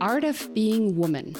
[0.00, 1.32] Art of Being Woman.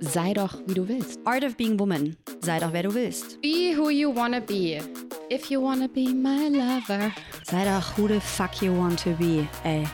[0.00, 1.18] Sei doch, wie du willst.
[1.24, 2.16] Art of Being Woman.
[2.40, 3.40] Sei doch, wer du willst.
[3.42, 4.80] Be who you wanna be.
[5.28, 7.10] If you wanna be my lover.
[7.42, 9.84] Sei doch, who the fuck you want to be, ey.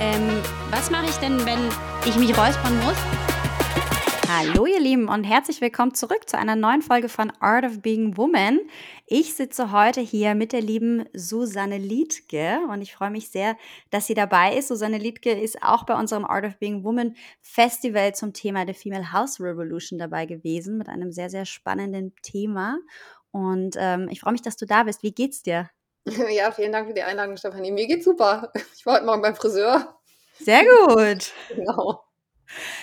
[0.00, 0.40] Ähm,
[0.70, 1.58] was mache ich denn, wenn
[2.06, 3.17] ich mich räuspern muss?
[4.30, 8.18] Hallo ihr Lieben und herzlich willkommen zurück zu einer neuen Folge von Art of Being
[8.18, 8.60] Woman.
[9.06, 13.56] Ich sitze heute hier mit der lieben Susanne Liedke und ich freue mich sehr,
[13.88, 14.68] dass sie dabei ist.
[14.68, 19.14] Susanne Liedke ist auch bei unserem Art of Being Woman Festival zum Thema der Female
[19.14, 22.76] House Revolution dabei gewesen mit einem sehr, sehr spannenden Thema.
[23.30, 25.02] Und ähm, ich freue mich, dass du da bist.
[25.02, 25.70] Wie geht's dir?
[26.30, 27.70] Ja, vielen Dank für die Einladung, Stefanie.
[27.70, 28.52] Mir geht's super.
[28.76, 29.98] Ich war heute Morgen beim Friseur.
[30.38, 31.32] Sehr gut.
[31.48, 32.04] Genau.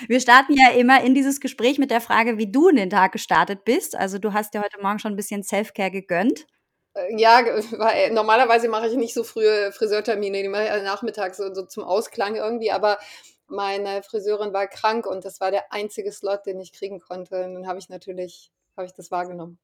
[0.08, 3.12] Wir starten ja immer in dieses Gespräch mit der Frage, wie du in den Tag
[3.12, 3.96] gestartet bist.
[3.96, 6.46] Also du hast dir heute Morgen schon ein bisschen Self-Care gegönnt.
[6.94, 7.42] Äh, ja,
[7.78, 12.36] weil normalerweise mache ich nicht so frühe Friseurtermine, die mache ich nachmittags so zum Ausklang
[12.36, 13.00] irgendwie, aber
[13.48, 17.46] meine Friseurin war krank und das war der einzige Slot, den ich kriegen konnte.
[17.46, 19.60] Und dann habe ich natürlich, habe ich das wahrgenommen.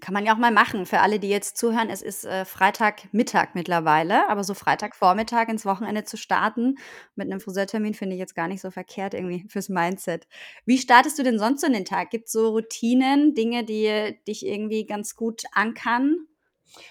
[0.00, 0.84] Kann man ja auch mal machen.
[0.84, 6.02] Für alle, die jetzt zuhören, es ist äh, Freitagmittag mittlerweile, aber so Freitagvormittag ins Wochenende
[6.02, 6.76] zu starten
[7.14, 10.26] mit einem Friseurtermin finde ich jetzt gar nicht so verkehrt irgendwie fürs Mindset.
[10.64, 12.10] Wie startest du denn sonst so in den Tag?
[12.10, 16.26] Gibt es so Routinen, Dinge, die dich irgendwie ganz gut ankern?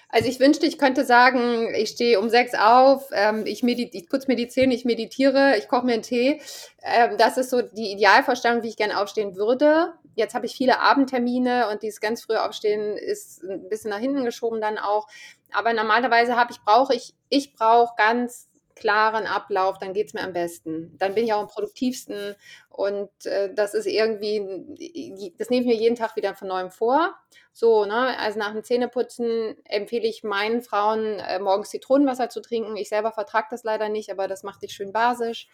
[0.08, 4.28] Also ich wünschte, ich könnte sagen, ich stehe um sechs auf, ähm, ich, ich putze
[4.28, 6.40] mir die Zähne, ich meditiere, ich koche mir einen Tee.
[6.82, 9.92] Ähm, das ist so die Idealvorstellung, wie ich gerne aufstehen würde.
[10.14, 14.24] Jetzt habe ich viele Abendtermine und dieses ganz frühe Aufstehen ist ein bisschen nach hinten
[14.24, 15.06] geschoben dann auch.
[15.52, 20.22] Aber normalerweise habe ich, brauche ich, ich brauche ganz klaren Ablauf, dann geht es mir
[20.22, 20.96] am besten.
[20.98, 22.34] Dann bin ich auch am produktivsten
[22.68, 27.14] und äh, das ist irgendwie, das nehme ich mir jeden Tag wieder von neuem vor.
[27.52, 32.76] So, ne, also nach dem Zähneputzen empfehle ich meinen Frauen, äh, morgens Zitronenwasser zu trinken.
[32.76, 35.48] Ich selber vertrage das leider nicht, aber das macht dich schön basisch.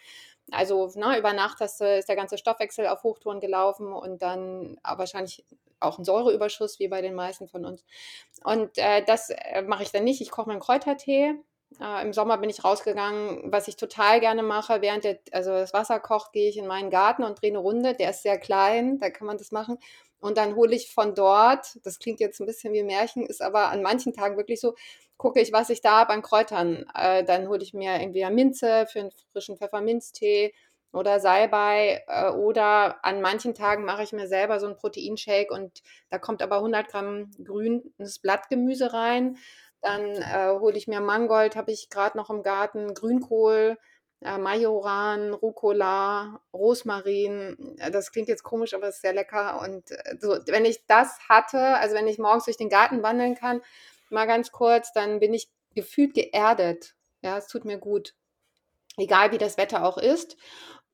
[0.50, 5.44] Also ne, über Nacht hast, ist der ganze Stoffwechsel auf Hochtouren gelaufen und dann wahrscheinlich
[5.80, 7.84] auch ein Säureüberschuss, wie bei den meisten von uns.
[8.44, 10.20] Und äh, das äh, mache ich dann nicht.
[10.20, 11.34] Ich koche meinen Kräutertee
[11.80, 15.72] äh, Im Sommer bin ich rausgegangen, was ich total gerne mache, während der, also das
[15.74, 17.94] Wasser kocht, gehe ich in meinen Garten und drehe eine Runde.
[17.94, 19.78] Der ist sehr klein, da kann man das machen.
[20.20, 23.70] Und dann hole ich von dort, das klingt jetzt ein bisschen wie Märchen, ist aber
[23.70, 24.74] an manchen Tagen wirklich so,
[25.16, 26.86] gucke ich, was ich da habe an Kräutern.
[26.94, 30.54] Äh, dann hole ich mir irgendwie eine Minze für einen frischen Pfefferminztee
[30.92, 32.04] oder Salbei.
[32.06, 36.42] Äh, oder an manchen Tagen mache ich mir selber so einen Proteinshake und da kommt
[36.42, 39.36] aber 100 Gramm grünes Blattgemüse rein.
[39.80, 43.76] Dann äh, hole ich mir Mangold, habe ich gerade noch im Garten, Grünkohl,
[44.20, 47.76] Majoran, Rucola, Rosmarin.
[47.78, 49.60] Äh, das klingt jetzt komisch, aber es ist sehr lecker.
[49.60, 53.34] Und äh, so, wenn ich das hatte, also wenn ich morgens durch den Garten wandeln
[53.34, 53.62] kann,
[54.10, 56.94] mal ganz kurz, dann bin ich gefühlt geerdet.
[57.22, 58.14] Ja, es tut mir gut.
[58.96, 60.36] Egal wie das Wetter auch ist.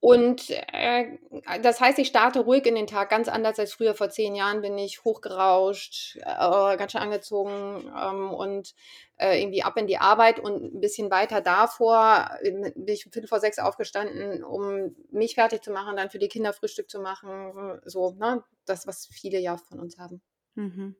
[0.04, 1.16] Und äh,
[1.62, 3.94] das heißt, ich starte ruhig in den Tag, ganz anders als früher.
[3.94, 8.74] Vor zehn Jahren bin ich hochgerauscht, äh, ganz schön angezogen ähm, und
[9.16, 10.40] äh, irgendwie ab in die Arbeit.
[10.40, 15.62] Und ein bisschen weiter davor bin ich um Viertel vor sechs aufgestanden, um mich fertig
[15.62, 17.80] zu machen, dann für die Kinder Frühstück zu machen.
[17.86, 18.44] So, ne?
[18.66, 20.20] Das, was viele ja von uns haben.
[20.54, 20.96] Mhm.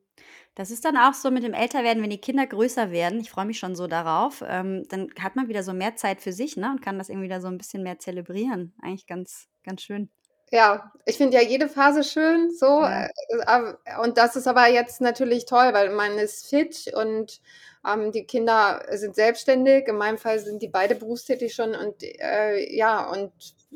[0.55, 3.19] Das ist dann auch so mit dem Älterwerden, wenn die Kinder größer werden.
[3.19, 4.43] Ich freue mich schon so darauf.
[4.47, 6.71] Ähm, dann hat man wieder so mehr Zeit für sich, ne?
[6.71, 8.73] Und kann das irgendwie wieder so ein bisschen mehr zelebrieren.
[8.81, 10.09] Eigentlich ganz, ganz schön.
[10.51, 12.81] Ja, ich finde ja jede Phase schön, so.
[12.81, 13.07] Ja.
[13.07, 17.41] Äh, und das ist aber jetzt natürlich toll, weil man ist fit und
[17.85, 19.87] ähm, die Kinder sind selbstständig.
[19.87, 23.33] In meinem Fall sind die beide berufstätig schon und äh, ja, und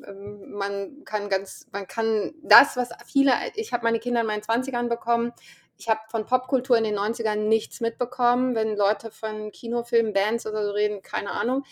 [0.07, 4.43] ähm, man kann ganz, man kann das, was viele, ich habe meine Kinder in meinen
[4.43, 5.33] 20ern bekommen,
[5.79, 8.53] ich habe von Popkultur in den 90ern nichts mitbekommen.
[8.53, 11.63] Wenn Leute von Kinofilmen, Bands oder so reden, keine Ahnung.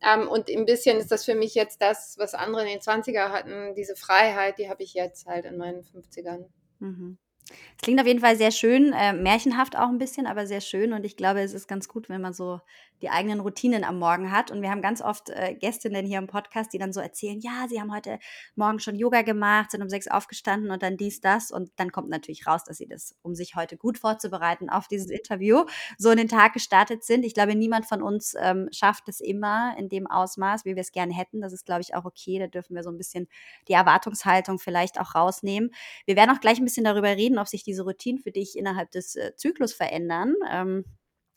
[0.00, 3.30] Ähm, und ein bisschen ist das für mich jetzt das, was andere in den 20er
[3.30, 6.44] hatten, diese Freiheit, die habe ich jetzt halt in meinen 50ern.
[6.78, 7.18] Mhm.
[7.50, 10.92] Es klingt auf jeden Fall sehr schön, äh, märchenhaft auch ein bisschen, aber sehr schön.
[10.92, 12.60] Und ich glaube, es ist ganz gut, wenn man so
[13.02, 14.50] die eigenen Routinen am Morgen hat.
[14.50, 17.66] Und wir haben ganz oft äh, Gästinnen hier im Podcast, die dann so erzählen, ja,
[17.68, 18.18] sie haben heute
[18.54, 21.50] Morgen schon Yoga gemacht, sind um sechs aufgestanden und dann dies, das.
[21.50, 25.10] Und dann kommt natürlich raus, dass sie das, um sich heute gut vorzubereiten auf dieses
[25.10, 25.64] Interview,
[25.96, 27.24] so in den Tag gestartet sind.
[27.24, 30.92] Ich glaube, niemand von uns ähm, schafft es immer in dem Ausmaß, wie wir es
[30.92, 31.40] gerne hätten.
[31.40, 32.38] Das ist, glaube ich, auch okay.
[32.38, 33.28] Da dürfen wir so ein bisschen
[33.68, 35.70] die Erwartungshaltung vielleicht auch rausnehmen.
[36.06, 38.90] Wir werden auch gleich ein bisschen darüber reden, ob sich diese Routinen für dich innerhalb
[38.90, 40.34] des äh, Zyklus verändern.
[40.50, 40.84] Ähm,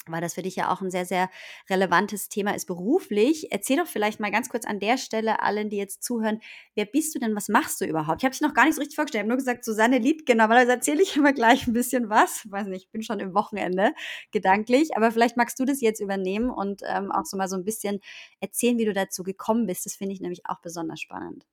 [0.07, 1.29] weil das für dich ja auch ein sehr, sehr
[1.69, 3.51] relevantes Thema ist beruflich.
[3.51, 6.41] Erzähl doch vielleicht mal ganz kurz an der Stelle allen, die jetzt zuhören,
[6.75, 8.21] wer bist du denn, was machst du überhaupt?
[8.21, 10.25] Ich habe dich noch gar nicht so richtig vorgestellt, ich habe nur gesagt, Susanne Lied,
[10.25, 12.49] genau, weil da erzähle ich immer gleich ein bisschen was.
[12.49, 13.93] Weiß nicht, ich bin schon im Wochenende
[14.31, 17.65] gedanklich, aber vielleicht magst du das jetzt übernehmen und ähm, auch so mal so ein
[17.65, 17.99] bisschen
[18.39, 19.85] erzählen, wie du dazu gekommen bist.
[19.85, 21.45] Das finde ich nämlich auch besonders spannend.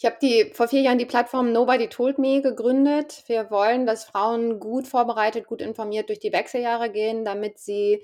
[0.00, 3.22] Ich habe die vor vier Jahren die Plattform Nobody Told Me gegründet.
[3.26, 8.02] Wir wollen, dass Frauen gut vorbereitet, gut informiert durch die Wechseljahre gehen, damit sie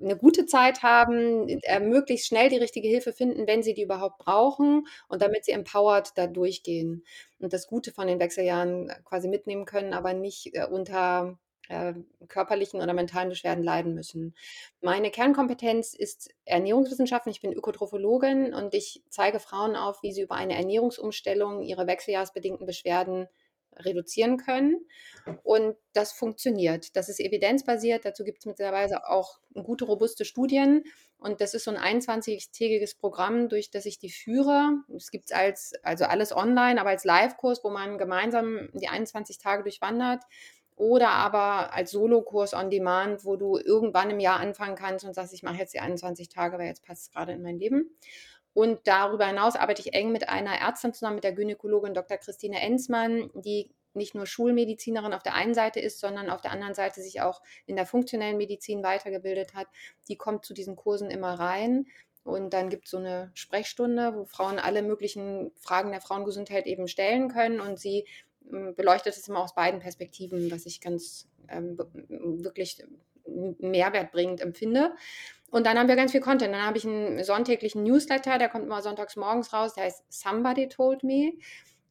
[0.00, 4.18] eine gute Zeit haben, äh, möglichst schnell die richtige Hilfe finden, wenn sie die überhaupt
[4.18, 7.04] brauchen und damit sie empowered da durchgehen
[7.40, 11.36] und das Gute von den Wechseljahren quasi mitnehmen können, aber nicht äh, unter
[11.68, 11.94] äh,
[12.28, 14.34] körperlichen oder mentalen Beschwerden leiden müssen.
[14.80, 17.30] Meine Kernkompetenz ist Ernährungswissenschaften.
[17.30, 22.66] Ich bin Ökotrophologin und ich zeige Frauen auf, wie sie über eine Ernährungsumstellung ihre wechseljahrsbedingten
[22.66, 23.28] Beschwerden
[23.76, 24.86] reduzieren können.
[25.44, 26.96] Und das funktioniert.
[26.96, 28.04] Das ist evidenzbasiert.
[28.04, 30.84] Dazu gibt es mittlerweile auch gute, robuste Studien.
[31.18, 34.72] Und das ist so ein 21-tägiges Programm, durch das ich die führe.
[34.96, 39.38] Es gibt es als, also alles online, aber als Live-Kurs, wo man gemeinsam die 21
[39.38, 40.22] Tage durchwandert
[40.78, 45.34] oder aber als Solokurs on Demand, wo du irgendwann im Jahr anfangen kannst und sagst,
[45.34, 47.90] ich mache jetzt die 21 Tage, weil jetzt passt es gerade in mein Leben.
[48.54, 52.16] Und darüber hinaus arbeite ich eng mit einer Ärztin zusammen, mit der Gynäkologin Dr.
[52.16, 56.74] Christine Enzmann, die nicht nur Schulmedizinerin auf der einen Seite ist, sondern auf der anderen
[56.74, 59.66] Seite sich auch in der funktionellen Medizin weitergebildet hat.
[60.08, 61.86] Die kommt zu diesen Kursen immer rein.
[62.24, 66.86] Und dann gibt es so eine Sprechstunde, wo Frauen alle möglichen Fragen der Frauengesundheit eben
[66.86, 68.06] stellen können und sie
[68.76, 71.78] beleuchtet es immer aus beiden Perspektiven, was ich ganz ähm,
[72.42, 72.82] wirklich
[73.26, 74.94] mehrwertbringend empfinde.
[75.50, 76.54] Und dann haben wir ganz viel Content.
[76.54, 80.68] Dann habe ich einen sonntäglichen Newsletter, der kommt immer sonntags morgens raus, der heißt Somebody
[80.68, 81.32] Told Me.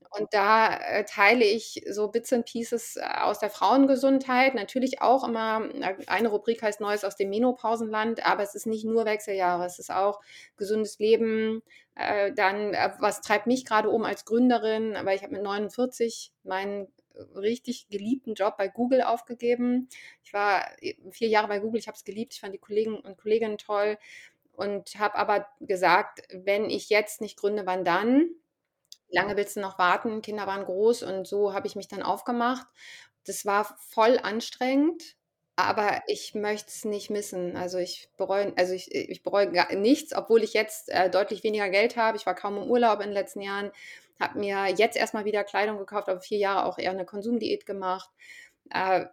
[0.09, 4.55] Und da äh, teile ich so Bits and Pieces äh, aus der Frauengesundheit.
[4.55, 8.85] Natürlich auch immer, äh, eine Rubrik heißt Neues aus dem Menopausenland, aber es ist nicht
[8.85, 10.21] nur Wechseljahre, es ist auch
[10.55, 11.61] gesundes Leben.
[11.97, 14.95] Äh, dann, äh, was treibt mich gerade um als Gründerin?
[15.03, 16.87] Weil ich habe mit 49 meinen
[17.35, 19.89] richtig geliebten Job bei Google aufgegeben.
[20.23, 20.67] Ich war
[21.11, 23.97] vier Jahre bei Google, ich habe es geliebt, ich fand die Kollegen und Kolleginnen toll
[24.53, 28.29] und habe aber gesagt, wenn ich jetzt nicht gründe, wann dann?
[29.09, 30.21] lange willst du noch warten?
[30.21, 32.67] Kinder waren groß und so habe ich mich dann aufgemacht.
[33.25, 35.16] Das war voll anstrengend,
[35.57, 37.57] aber ich möchte es nicht missen.
[37.57, 41.67] Also ich bereue, also ich, ich bereue gar nichts, obwohl ich jetzt äh, deutlich weniger
[41.69, 42.15] Geld habe.
[42.15, 43.71] Ich war kaum im Urlaub in den letzten Jahren,
[44.19, 48.07] habe mir jetzt erstmal wieder Kleidung gekauft, aber vier Jahre auch eher eine Konsumdiät gemacht.
[48.69, 49.05] Äh,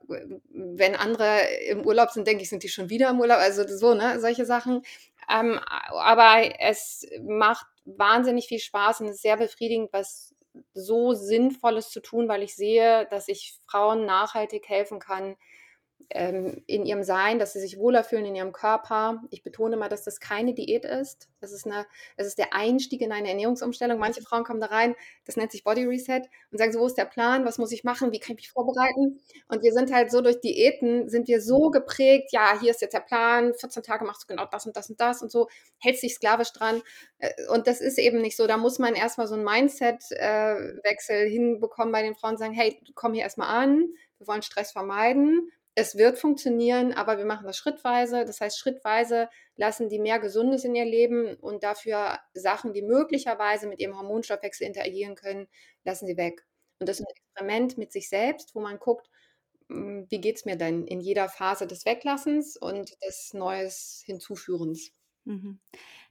[0.51, 3.39] wenn andere im Urlaub sind, denke ich, sind die schon wieder im Urlaub.
[3.39, 4.83] Also so, ne, solche Sachen.
[5.31, 10.35] Ähm, aber es macht wahnsinnig viel Spaß und ist sehr befriedigend, was
[10.75, 15.37] so Sinnvolles zu tun, weil ich sehe, dass ich Frauen nachhaltig helfen kann,
[16.11, 19.23] ähm, in ihrem Sein, dass sie sich wohler fühlen in ihrem Körper.
[19.31, 21.29] Ich betone mal, dass das keine Diät ist.
[21.41, 21.87] Es ist, eine,
[22.17, 23.99] ist der Einstieg in eine Ernährungsumstellung.
[23.99, 24.95] Manche Frauen kommen da rein,
[25.25, 27.45] das nennt sich Body Reset und sagen so, wo ist der Plan?
[27.45, 28.13] Was muss ich machen?
[28.13, 29.21] Wie kann ich mich vorbereiten?
[29.49, 32.95] Und wir sind halt so durch Diäten, sind wir so geprägt, ja, hier ist jetzt
[32.95, 35.49] der Plan, 14 Tage machst du genau das und das und das und so,
[35.79, 36.83] hältst dich sklavisch dran.
[37.19, 38.47] Äh, und das ist eben nicht so.
[38.47, 43.15] Da muss man erstmal so einen Mindset-Wechsel äh, hinbekommen bei den Frauen, sagen, hey, komm
[43.15, 43.89] hier erstmal an,
[44.19, 48.25] wir wollen Stress vermeiden es wird funktionieren, aber wir machen das schrittweise.
[48.25, 53.67] Das heißt, schrittweise lassen die mehr Gesundes in ihr Leben und dafür Sachen, die möglicherweise
[53.67, 55.49] mit ihrem Hormonstoffwechsel interagieren können,
[55.85, 56.47] lassen sie weg.
[56.79, 59.09] Und das ist ein Experiment mit sich selbst, wo man guckt,
[59.69, 64.93] hm, wie geht es mir denn in jeder Phase des Weglassens und des Neues Hinzuführens.
[65.27, 65.59] Mhm.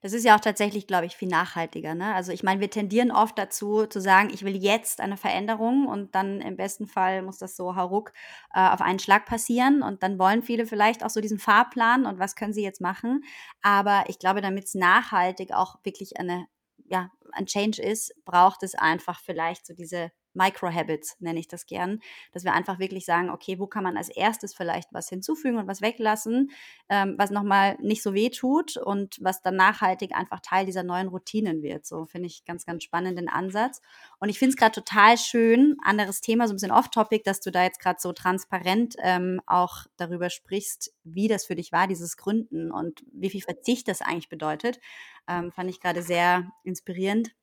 [0.01, 1.93] Das ist ja auch tatsächlich, glaube ich, viel nachhaltiger.
[1.95, 2.13] Ne?
[2.15, 6.15] Also ich meine, wir tendieren oft dazu zu sagen, ich will jetzt eine Veränderung und
[6.15, 8.11] dann im besten Fall muss das so hauruck
[8.53, 12.19] äh, auf einen Schlag passieren und dann wollen viele vielleicht auch so diesen Fahrplan und
[12.19, 13.23] was können sie jetzt machen.
[13.61, 16.47] Aber ich glaube, damit es nachhaltig auch wirklich eine,
[16.85, 21.99] ja, ein Change ist, braucht es einfach vielleicht so diese Micro-Habits nenne ich das gern,
[22.31, 25.67] dass wir einfach wirklich sagen, okay, wo kann man als erstes vielleicht was hinzufügen und
[25.67, 26.51] was weglassen,
[26.89, 31.07] ähm, was nochmal nicht so weh tut und was dann nachhaltig einfach Teil dieser neuen
[31.07, 31.85] Routinen wird.
[31.85, 33.81] So finde ich ganz, ganz spannenden Ansatz.
[34.19, 37.51] Und ich finde es gerade total schön, anderes Thema, so ein bisschen off-topic, dass du
[37.51, 42.17] da jetzt gerade so transparent ähm, auch darüber sprichst, wie das für dich war, dieses
[42.17, 44.79] Gründen und wie viel Verzicht das eigentlich bedeutet.
[45.27, 47.33] Ähm, fand ich gerade sehr inspirierend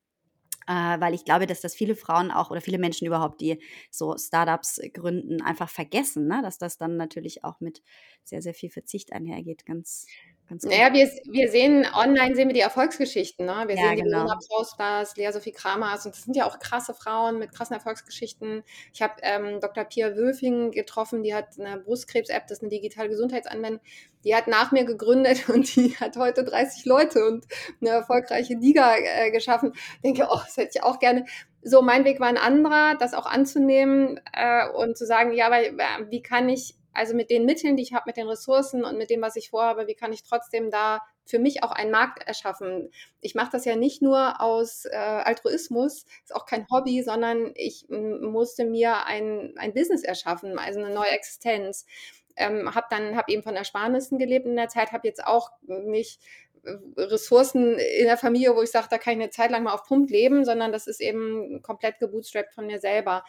[0.67, 4.81] weil ich glaube, dass das viele Frauen auch oder viele Menschen überhaupt, die so Startups
[4.95, 6.41] gründen, einfach vergessen, ne?
[6.43, 7.83] dass das dann natürlich auch mit
[8.25, 9.67] sehr, sehr viel Verzicht einhergeht.
[9.67, 10.07] Ganz
[10.51, 10.73] ganz gut.
[10.73, 13.47] Naja, wir, wir sehen online sehen wir die Erfolgsgeschichten.
[13.47, 13.65] Ne?
[13.67, 14.27] Wir Ja, sehen die genau.
[14.51, 18.63] Pausbas, Lea Sophie Kramers und das sind ja auch krasse Frauen mit krassen Erfolgsgeschichten.
[18.93, 19.85] Ich habe ähm, Dr.
[19.85, 23.81] Pia Wölfing getroffen, die hat eine Brustkrebs-App, das ist eine digitale Gesundheitsanwendung.
[24.25, 27.47] Die hat nach mir gegründet und die hat heute 30 Leute und
[27.81, 29.73] eine erfolgreiche Liga äh, geschaffen.
[30.05, 31.25] Denke, oh, das hätte ich auch gerne.
[31.63, 35.63] So, mein Weg war ein anderer, das auch anzunehmen äh, und zu sagen, ja, aber
[35.63, 35.73] äh,
[36.09, 39.11] wie kann ich also mit den Mitteln, die ich habe, mit den Ressourcen und mit
[39.11, 42.91] dem, was ich vorhabe, wie kann ich trotzdem da für mich auch einen Markt erschaffen?
[43.21, 47.87] Ich mache das ja nicht nur aus äh, Altruismus, ist auch kein Hobby, sondern ich
[47.89, 51.87] musste mir ein, ein Business erschaffen, also eine neue Existenz.
[52.37, 56.21] Ähm, habe dann habe eben von Ersparnissen gelebt in der Zeit, habe jetzt auch nicht
[56.65, 59.75] äh, Ressourcen in der Familie, wo ich sage, da kann ich eine Zeit lang mal
[59.75, 63.25] auf Pump leben, sondern das ist eben komplett gebootstrapped von mir selber.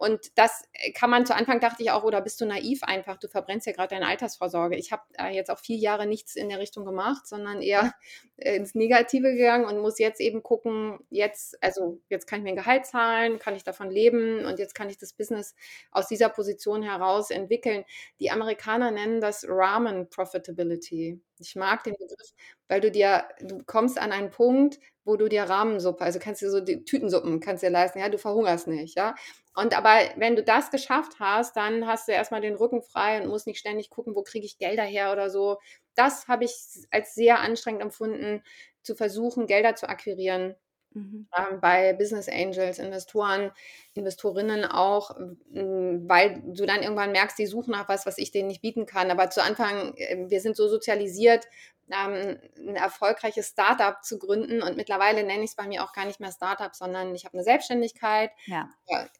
[0.00, 3.18] Und das äh, kann man zu Anfang dachte ich auch, oder bist du naiv einfach,
[3.18, 4.76] du verbrennst ja gerade deine Altersvorsorge.
[4.76, 7.92] Ich habe äh, jetzt auch vier Jahre nichts in der Richtung gemacht, sondern eher
[8.38, 12.56] ins Negative gegangen und muss jetzt eben gucken, jetzt, also jetzt kann ich mir ein
[12.56, 15.54] Gehalt zahlen, kann ich davon leben und jetzt kann ich das Business
[15.90, 17.84] aus dieser Position heraus entwickeln.
[18.20, 21.20] Die Amerikaner nennen das Ramen Profitability.
[21.40, 22.34] Ich mag den Begriff,
[22.68, 26.50] weil du dir, du kommst an einen Punkt, wo du dir Rahmensuppe, also kannst du
[26.50, 29.14] so die Tütensuppen kannst dir leisten, ja, du verhungerst nicht, ja.
[29.56, 33.28] Und aber wenn du das geschafft hast, dann hast du erstmal den Rücken frei und
[33.28, 35.58] musst nicht ständig gucken, wo kriege ich Gelder her oder so.
[35.94, 36.54] Das habe ich
[36.90, 38.42] als sehr anstrengend empfunden,
[38.82, 40.54] zu versuchen, Gelder zu akquirieren.
[40.92, 41.28] Mhm.
[41.36, 43.52] Ähm, bei Business Angels, Investoren,
[43.94, 45.16] Investorinnen auch,
[45.50, 49.10] weil du dann irgendwann merkst, die suchen nach was, was ich denen nicht bieten kann.
[49.10, 51.46] Aber zu Anfang, äh, wir sind so sozialisiert,
[51.92, 54.62] ähm, ein erfolgreiches Startup zu gründen.
[54.62, 57.34] Und mittlerweile nenne ich es bei mir auch gar nicht mehr Startup, sondern ich habe
[57.34, 58.30] eine Selbstständigkeit.
[58.46, 58.68] Ja.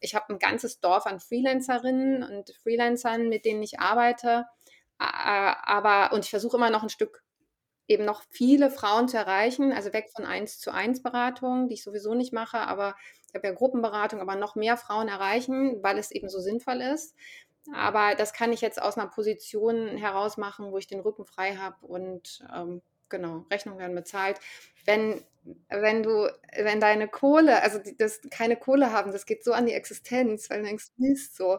[0.01, 4.47] Ich habe ein ganzes Dorf an Freelancerinnen und Freelancern, mit denen ich arbeite.
[4.99, 7.23] Aber, und ich versuche immer noch ein Stück
[7.91, 11.83] eben noch viele Frauen zu erreichen, also weg von 1 zu 1 Beratungen, die ich
[11.83, 12.95] sowieso nicht mache, aber
[13.29, 17.15] ich habe ja Gruppenberatung, aber noch mehr Frauen erreichen, weil es eben so sinnvoll ist.
[17.75, 21.57] Aber das kann ich jetzt aus einer Position heraus machen, wo ich den Rücken frei
[21.57, 24.41] habe und ähm, genau, Rechnungen werden bezahlt.
[24.87, 25.23] Wenn,
[25.69, 29.75] wenn du, wenn deine Kohle, also das keine Kohle haben, das geht so an die
[29.75, 31.59] Existenz, weil du denkst, Mist, so.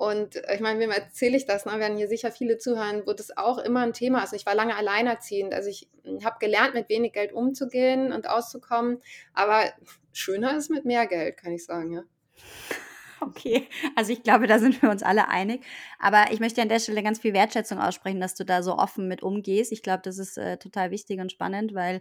[0.00, 1.66] Und äh, ich meine, wem erzähle ich das?
[1.66, 1.78] Ne?
[1.78, 4.32] Werden hier sicher viele zuhören, wo das auch immer ein Thema ist.
[4.32, 5.52] Ich war lange alleinerziehend.
[5.52, 9.02] Also ich hm, habe gelernt, mit wenig Geld umzugehen und auszukommen.
[9.34, 9.64] Aber
[10.14, 12.02] schöner ist mit mehr Geld, kann ich sagen, ja.
[13.22, 15.62] Okay, also ich glaube, da sind wir uns alle einig.
[15.98, 19.08] Aber ich möchte an der Stelle ganz viel Wertschätzung aussprechen, dass du da so offen
[19.08, 19.72] mit umgehst.
[19.72, 22.00] Ich glaube, das ist äh, total wichtig und spannend, weil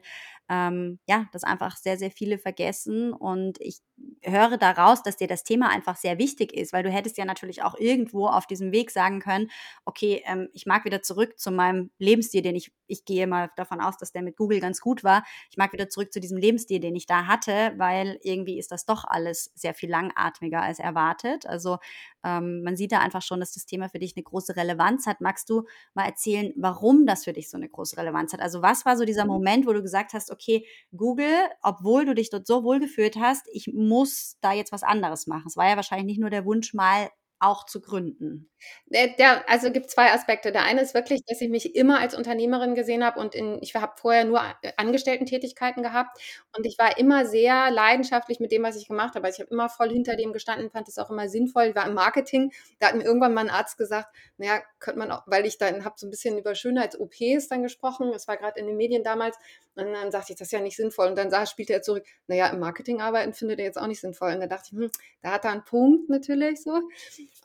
[0.50, 3.14] ähm, ja, das einfach sehr, sehr viele vergessen.
[3.14, 3.80] Und ich
[4.24, 7.64] höre daraus, dass dir das Thema einfach sehr wichtig ist, weil du hättest ja natürlich
[7.64, 9.50] auch irgendwo auf diesem Weg sagen können,
[9.86, 13.82] okay, ähm, ich mag wieder zurück zu meinem Lebensstil, den ich, ich gehe mal davon
[13.82, 15.24] aus, dass der mit Google ganz gut war.
[15.52, 18.86] Ich mag wieder zurück zu diesem Lebensstil, den ich da hatte, weil irgendwie ist das
[18.86, 21.46] doch alles sehr viel langatmiger als erwartet.
[21.46, 21.78] Also
[22.24, 25.22] ähm, man sieht da einfach schon, dass das Thema für dich eine große Relevanz hat.
[25.22, 28.42] Magst du mal erzählen, warum das für dich so eine große Relevanz hat?
[28.42, 29.32] Also was war so dieser mhm.
[29.32, 33.48] Moment, wo du gesagt hast, okay, Google, obwohl du dich dort so wohl gefühlt hast,
[33.52, 35.46] ich muss da jetzt was anderes machen.
[35.48, 37.10] Es war ja wahrscheinlich nicht nur der Wunsch, mal
[37.40, 38.50] auch zu gründen?
[38.88, 40.52] Der, der, also gibt zwei Aspekte.
[40.52, 43.76] Der eine ist wirklich, dass ich mich immer als Unternehmerin gesehen habe und in, ich
[43.76, 44.42] habe vorher nur
[44.78, 46.20] Angestellten-Tätigkeiten gehabt
[46.58, 49.26] und ich war immer sehr leidenschaftlich mit dem, was ich gemacht habe.
[49.26, 51.66] Also ich habe immer voll hinter dem gestanden, fand es auch immer sinnvoll.
[51.66, 52.52] Ich war im Marketing.
[52.80, 55.86] Da hat mir irgendwann mal ein Arzt gesagt, naja, könnte man auch, weil ich dann
[55.86, 58.12] habe so ein bisschen über Schönheits-OPs dann gesprochen.
[58.12, 59.38] Das war gerade in den Medien damals.
[59.76, 61.08] Und dann sagte ich, das ist ja nicht sinnvoll.
[61.08, 64.02] Und dann sah, spielte er zurück, naja, im Marketing arbeiten findet er jetzt auch nicht
[64.02, 64.34] sinnvoll.
[64.34, 66.82] Und da dachte ich, hm, da hat er einen Punkt natürlich so.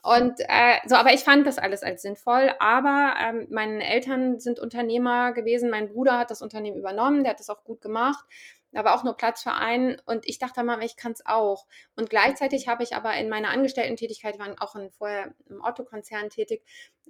[0.03, 2.51] Und äh, so, aber ich fand das alles als sinnvoll.
[2.57, 5.69] Aber ähm, meine Eltern sind Unternehmer gewesen.
[5.69, 8.25] Mein Bruder hat das Unternehmen übernommen, der hat das auch gut gemacht.
[8.71, 11.67] Da war auch nur Platz für einen und ich dachte mal, ich kann es auch.
[11.95, 16.63] Und gleichzeitig habe ich aber in meiner Angestellten-Tätigkeit, war auch in, vorher im Otto-Konzern tätig,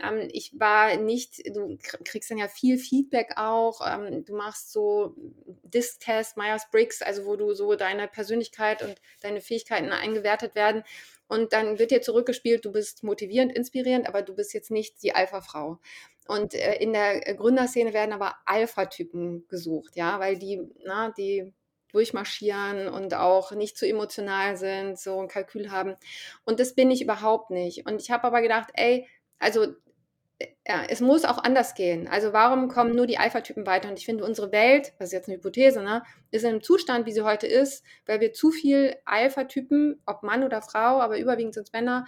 [0.04, 5.16] ähm, ich war nicht, du kriegst dann ja viel Feedback auch, ähm, du machst so
[5.64, 10.84] Disk-Test, Myers-Briggs, also wo du so deine Persönlichkeit und deine Fähigkeiten eingewertet werden
[11.28, 15.16] und dann wird dir zurückgespielt, du bist motivierend, inspirierend, aber du bist jetzt nicht die
[15.16, 15.80] Alpha-Frau.
[16.28, 21.54] Und äh, in der Gründerszene werden aber Alpha-Typen gesucht, ja, weil die, na, die
[21.92, 25.96] durchmarschieren und auch nicht zu emotional sind, so ein Kalkül haben.
[26.44, 27.88] Und das bin ich überhaupt nicht.
[27.88, 29.08] Und ich habe aber gedacht, ey,
[29.40, 29.68] also
[30.68, 32.08] ja, es muss auch anders gehen.
[32.08, 33.90] Also warum kommen nur die Alpha-Typen weiter?
[33.90, 37.06] Und ich finde, unsere Welt, das ist jetzt eine Hypothese, ne, ist in einem Zustand,
[37.06, 41.54] wie sie heute ist, weil wir zu viel Alpha-Typen, ob Mann oder Frau, aber überwiegend
[41.54, 42.06] sind es Männer,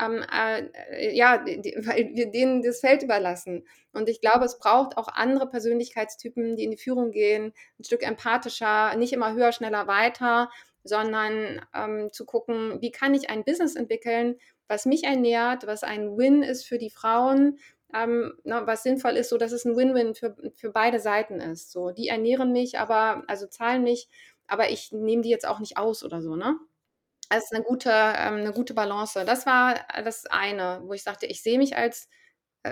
[0.00, 3.66] ähm, äh, ja, die, weil wir denen das Feld überlassen.
[3.92, 8.02] Und ich glaube, es braucht auch andere Persönlichkeitstypen, die in die Führung gehen, ein Stück
[8.02, 10.50] empathischer, nicht immer höher, schneller, weiter,
[10.84, 14.36] sondern ähm, zu gucken, wie kann ich ein Business entwickeln,
[14.68, 17.58] was mich ernährt, was ein Win ist für die Frauen,
[17.94, 21.70] ähm, na, was sinnvoll ist, so dass es ein Win-Win für, für beide Seiten ist.
[21.72, 24.08] So, die ernähren mich, aber, also zahlen mich,
[24.46, 26.56] aber ich nehme die jetzt auch nicht aus oder so, ne?
[27.30, 29.24] Das ist eine gute, ähm, eine gute Balance.
[29.24, 32.08] Das war das eine, wo ich sagte, ich sehe mich als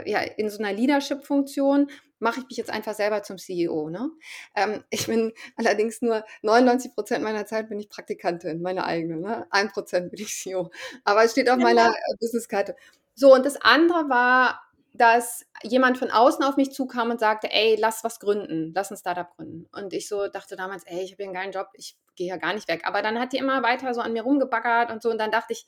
[0.07, 3.91] ja, in so einer Leadership-Funktion mache ich mich jetzt einfach selber zum CEO.
[3.91, 4.11] Ne?
[4.55, 9.17] Ähm, ich bin allerdings nur 99 Prozent meiner Zeit bin ich Praktikantin, meine eigene.
[9.17, 9.47] Ne?
[9.51, 10.71] Ein Prozent bin ich CEO.
[11.05, 12.75] Aber es steht auf meiner äh, Businesskarte.
[13.15, 14.61] So, und das andere war,
[14.95, 18.97] dass jemand von außen auf mich zukam und sagte, ey, lass was gründen, lass ein
[18.97, 19.69] Startup gründen.
[19.73, 22.37] Und ich so dachte damals, ey, ich habe hier einen geilen Job, ich gehe ja
[22.37, 22.83] gar nicht weg.
[22.85, 25.11] Aber dann hat die immer weiter so an mir rumgebaggert und so.
[25.11, 25.67] Und dann dachte ich,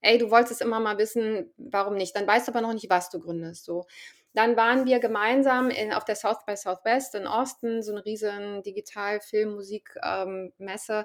[0.00, 2.14] ey, du wolltest immer mal wissen, warum nicht?
[2.16, 3.64] Dann weißt du aber noch nicht, was du gründest.
[3.64, 3.86] So.
[4.34, 8.62] Dann waren wir gemeinsam in, auf der South by Southwest in Austin, so eine riesen
[8.62, 10.92] Digital-, Film-, Musik-Messe.
[10.98, 11.04] Ähm,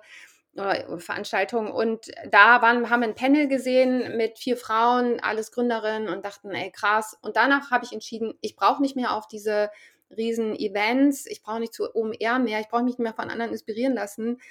[0.56, 1.72] oder Veranstaltung.
[1.72, 6.52] Und da waren, haben wir ein Panel gesehen mit vier Frauen, alles Gründerinnen und dachten,
[6.52, 7.18] ey, krass.
[7.22, 9.70] Und danach habe ich entschieden, ich brauche nicht mehr auf diese
[10.16, 13.52] riesen Events, ich brauche nicht zu OMR mehr, ich brauche mich nicht mehr von anderen
[13.52, 14.42] inspirieren lassen.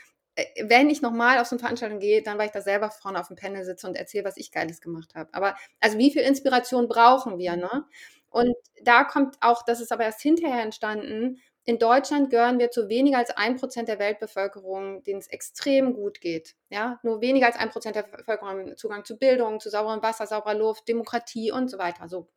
[0.40, 3.20] Äh, wenn ich nochmal auf so eine Veranstaltung gehe, dann weil ich da selber vorne
[3.20, 5.32] auf dem Panel sitze und erzähle, was ich Geiles gemacht habe.
[5.32, 7.84] Aber also wie viel Inspiration brauchen wir, ne?
[8.30, 12.88] Und da kommt auch, das ist aber erst hinterher entstanden, in Deutschland gehören wir zu
[12.88, 16.56] weniger als ein Prozent der Weltbevölkerung, denen es extrem gut geht.
[16.70, 16.98] Ja?
[17.02, 20.54] Nur weniger als ein Prozent der Bevölkerung haben Zugang zu Bildung, zu sauberem Wasser, sauberer
[20.54, 22.08] Luft, Demokratie und so weiter.
[22.08, 22.28] So.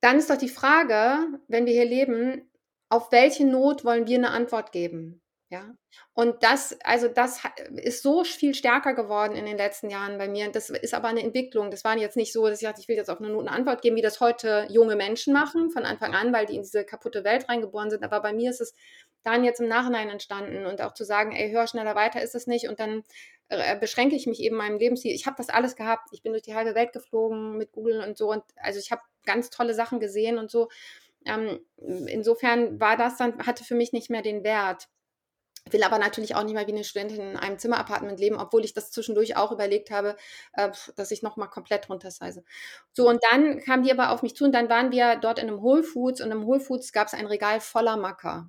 [0.00, 2.50] Dann ist doch die Frage, wenn wir hier leben,
[2.88, 5.21] auf welche Not wollen wir eine Antwort geben?
[5.52, 5.70] Ja,
[6.14, 7.42] und das, also das
[7.76, 10.50] ist so viel stärker geworden in den letzten Jahren bei mir.
[10.50, 11.70] Das ist aber eine Entwicklung.
[11.70, 13.58] Das war jetzt nicht so, dass ich dachte, ich will jetzt auf eine Note eine
[13.58, 16.86] Antwort geben, wie das heute junge Menschen machen von Anfang an, weil die in diese
[16.86, 18.02] kaputte Welt reingeboren sind.
[18.02, 18.74] Aber bei mir ist es
[19.24, 22.46] dann jetzt im Nachhinein entstanden und auch zu sagen, ey, hör schneller weiter ist es
[22.46, 22.66] nicht.
[22.70, 23.02] Und dann
[23.50, 25.14] äh, beschränke ich mich eben meinem Lebensstil.
[25.14, 26.08] Ich habe das alles gehabt.
[26.12, 28.30] Ich bin durch die halbe Welt geflogen mit Google und so.
[28.30, 30.70] Und also ich habe ganz tolle Sachen gesehen und so.
[31.26, 34.88] Ähm, insofern war das dann, hatte für mich nicht mehr den Wert
[35.70, 38.74] will aber natürlich auch nicht mehr wie eine Studentin in einem Zimmerapartment leben, obwohl ich
[38.74, 40.16] das zwischendurch auch überlegt habe,
[40.54, 42.44] äh, dass ich nochmal komplett runtersize.
[42.92, 45.48] So, und dann kamen die aber auf mich zu und dann waren wir dort in
[45.48, 48.48] einem Whole Foods und im Whole Foods gab es ein Regal voller Maca.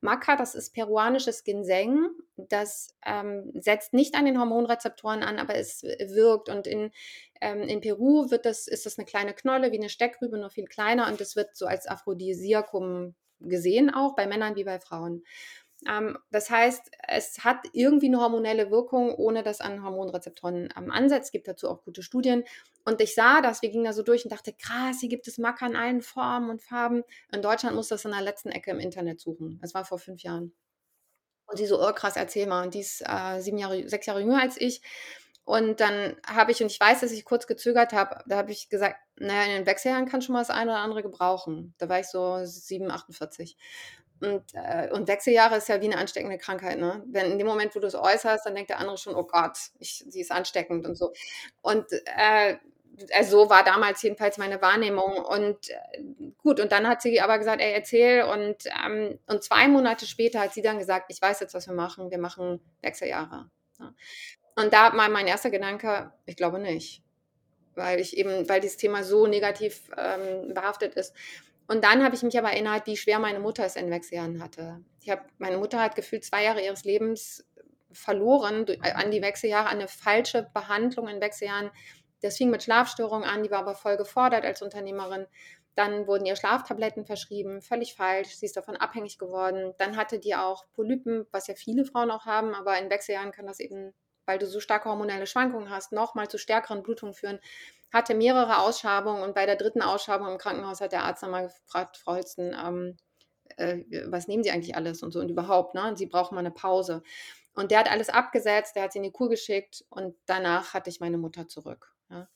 [0.00, 2.08] Maca, das ist peruanisches Ginseng.
[2.36, 6.48] Das ähm, setzt nicht an den Hormonrezeptoren an, aber es wirkt.
[6.48, 6.90] Und in,
[7.40, 10.66] ähm, in Peru wird das, ist das eine kleine Knolle wie eine Steckrübe, nur viel
[10.66, 11.06] kleiner.
[11.08, 15.24] Und das wird so als Aphrodisiakum gesehen, auch bei Männern wie bei Frauen.
[15.88, 21.26] Ähm, das heißt, es hat irgendwie eine hormonelle Wirkung, ohne dass an Hormonrezeptoren ähm, ansetzt.
[21.26, 22.44] Es gibt dazu auch gute Studien.
[22.84, 25.38] Und ich sah das, wir gingen da so durch und dachte, krass, hier gibt es
[25.38, 27.02] Macker in allen Formen und Farben.
[27.32, 29.58] In Deutschland muss das in der letzten Ecke im Internet suchen.
[29.60, 30.52] Das war vor fünf Jahren.
[31.46, 32.64] Und sie so, oh krass, erzähl mal.
[32.64, 34.82] Und die ist äh, sieben Jahre, sechs Jahre jünger als ich.
[35.44, 38.68] Und dann habe ich, und ich weiß, dass ich kurz gezögert habe, da habe ich
[38.68, 41.74] gesagt, naja, in den Wechseljahren kann schon mal das eine oder andere gebrauchen.
[41.78, 43.56] Da war ich so 7, 48.
[44.20, 47.02] Und, äh, und Wechseljahre ist ja wie eine ansteckende Krankheit, ne?
[47.06, 49.56] Wenn in dem Moment, wo du es äußerst, dann denkt der andere schon, oh Gott,
[49.78, 51.12] ich, sie ist ansteckend und so.
[51.62, 52.56] Und äh,
[53.14, 55.16] also so war damals jedenfalls meine Wahrnehmung.
[55.24, 56.02] Und äh,
[56.38, 58.22] gut, und dann hat sie aber gesagt, ey, erzähl.
[58.22, 61.74] Und, ähm, und zwei Monate später hat sie dann gesagt, ich weiß jetzt, was wir
[61.74, 62.10] machen.
[62.10, 63.50] Wir machen Wechseljahre.
[63.78, 63.94] Ja.
[64.56, 67.02] Und da war mein erster Gedanke, ich glaube nicht.
[67.74, 71.14] Weil ich eben, weil dieses Thema so negativ ähm, behaftet ist.
[71.70, 74.84] Und dann habe ich mich aber erinnert, wie schwer meine Mutter es in Wechseljahren hatte.
[75.02, 77.46] Ich habe, meine Mutter hat gefühlt zwei Jahre ihres Lebens
[77.92, 81.70] verloren äh, an die Wechseljahre, an eine falsche Behandlung in Wechseljahren.
[82.22, 85.28] Das fing mit Schlafstörungen an, die war aber voll gefordert als Unternehmerin.
[85.76, 88.34] Dann wurden ihr Schlaftabletten verschrieben, völlig falsch.
[88.34, 89.72] Sie ist davon abhängig geworden.
[89.78, 93.46] Dann hatte die auch Polypen, was ja viele Frauen auch haben, aber in Wechseljahren kann
[93.46, 93.94] das eben,
[94.30, 97.40] weil du so starke hormonelle Schwankungen hast, nochmal zu stärkeren Blutungen führen
[97.92, 101.96] hatte mehrere Ausschabungen und bei der dritten Ausschabung im Krankenhaus hat der Arzt nochmal gefragt,
[101.96, 102.96] Frau Holsten, ähm,
[103.56, 105.94] äh, was nehmen Sie eigentlich alles und so und überhaupt, ne?
[105.96, 107.02] Sie brauchen mal eine Pause.
[107.54, 110.88] Und der hat alles abgesetzt, der hat sie in die Kur geschickt und danach hatte
[110.88, 111.92] ich meine Mutter zurück.
[112.10, 112.28] Ja.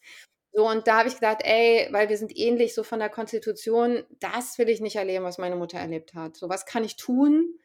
[0.53, 4.05] So, und da habe ich gedacht, ey, weil wir sind ähnlich so von der Konstitution,
[4.21, 6.37] das will ich nicht erleben, was meine Mutter erlebt hat.
[6.37, 7.59] So, was kann ich tun?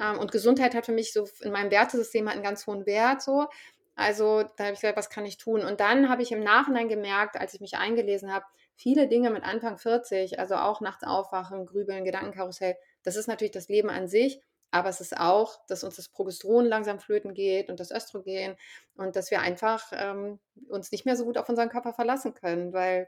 [0.00, 3.22] Ähm, und Gesundheit hat für mich so in meinem Wertesystem einen ganz hohen Wert.
[3.22, 3.46] So,
[3.94, 5.62] also da habe ich gesagt, was kann ich tun?
[5.62, 8.44] Und dann habe ich im Nachhinein gemerkt, als ich mich eingelesen habe,
[8.76, 13.68] viele Dinge mit Anfang 40, also auch nachts aufwachen, grübeln, Gedankenkarussell, das ist natürlich das
[13.68, 14.40] Leben an sich.
[14.72, 18.56] aber es ist auch, dass uns das Progesteron langsam flöten geht und das Östrogen
[18.96, 22.72] und dass wir einfach ähm, uns nicht mehr so gut auf unseren Körper verlassen können,
[22.72, 23.06] weil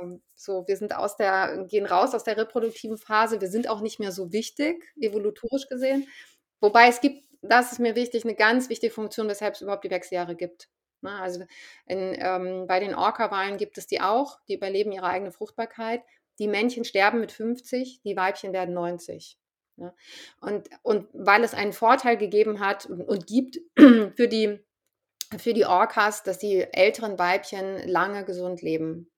[0.00, 3.80] ähm, so wir sind aus der, gehen raus aus der reproduktiven Phase, wir sind auch
[3.80, 6.06] nicht mehr so wichtig, evolutorisch gesehen.
[6.60, 9.90] Wobei es gibt, das ist mir wichtig, eine ganz wichtige Funktion, weshalb es überhaupt die
[9.90, 10.68] Wechseljahre gibt.
[11.02, 11.10] Ne?
[11.20, 11.44] Also
[11.86, 16.02] in, ähm, bei den Orca-Wahlen gibt es die auch, die überleben ihre eigene Fruchtbarkeit.
[16.38, 19.38] Die Männchen sterben mit 50, die Weibchen werden 90.
[19.76, 19.94] Ne?
[20.40, 24.58] Und, und weil es einen Vorteil gegeben hat und, und gibt für die,
[25.38, 29.10] für die Orcas, dass die älteren Weibchen lange gesund leben.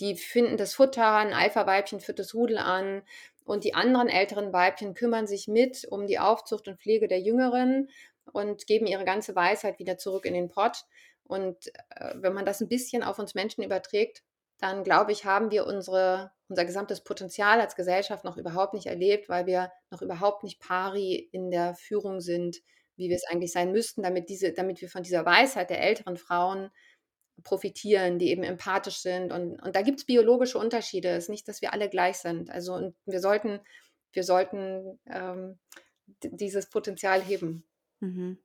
[0.00, 3.02] Die finden das Futter, ein Alpha-Weibchen führt das Rudel an
[3.44, 7.88] und die anderen älteren Weibchen kümmern sich mit um die Aufzucht und Pflege der Jüngeren
[8.32, 10.84] und geben ihre ganze Weisheit wieder zurück in den Pott.
[11.24, 14.22] Und äh, wenn man das ein bisschen auf uns Menschen überträgt,
[14.58, 19.28] dann glaube ich, haben wir unsere, unser gesamtes Potenzial als Gesellschaft noch überhaupt nicht erlebt,
[19.28, 22.58] weil wir noch überhaupt nicht pari in der Führung sind,
[22.96, 26.16] wie wir es eigentlich sein müssten, damit, diese, damit wir von dieser Weisheit der älteren
[26.16, 26.70] Frauen
[27.44, 29.32] profitieren, die eben empathisch sind.
[29.32, 31.08] Und, und da gibt es biologische Unterschiede.
[31.08, 32.50] Es ist nicht, dass wir alle gleich sind.
[32.50, 33.60] Also und wir sollten,
[34.12, 35.58] wir sollten ähm,
[36.22, 37.64] dieses Potenzial heben.
[38.00, 38.38] Mhm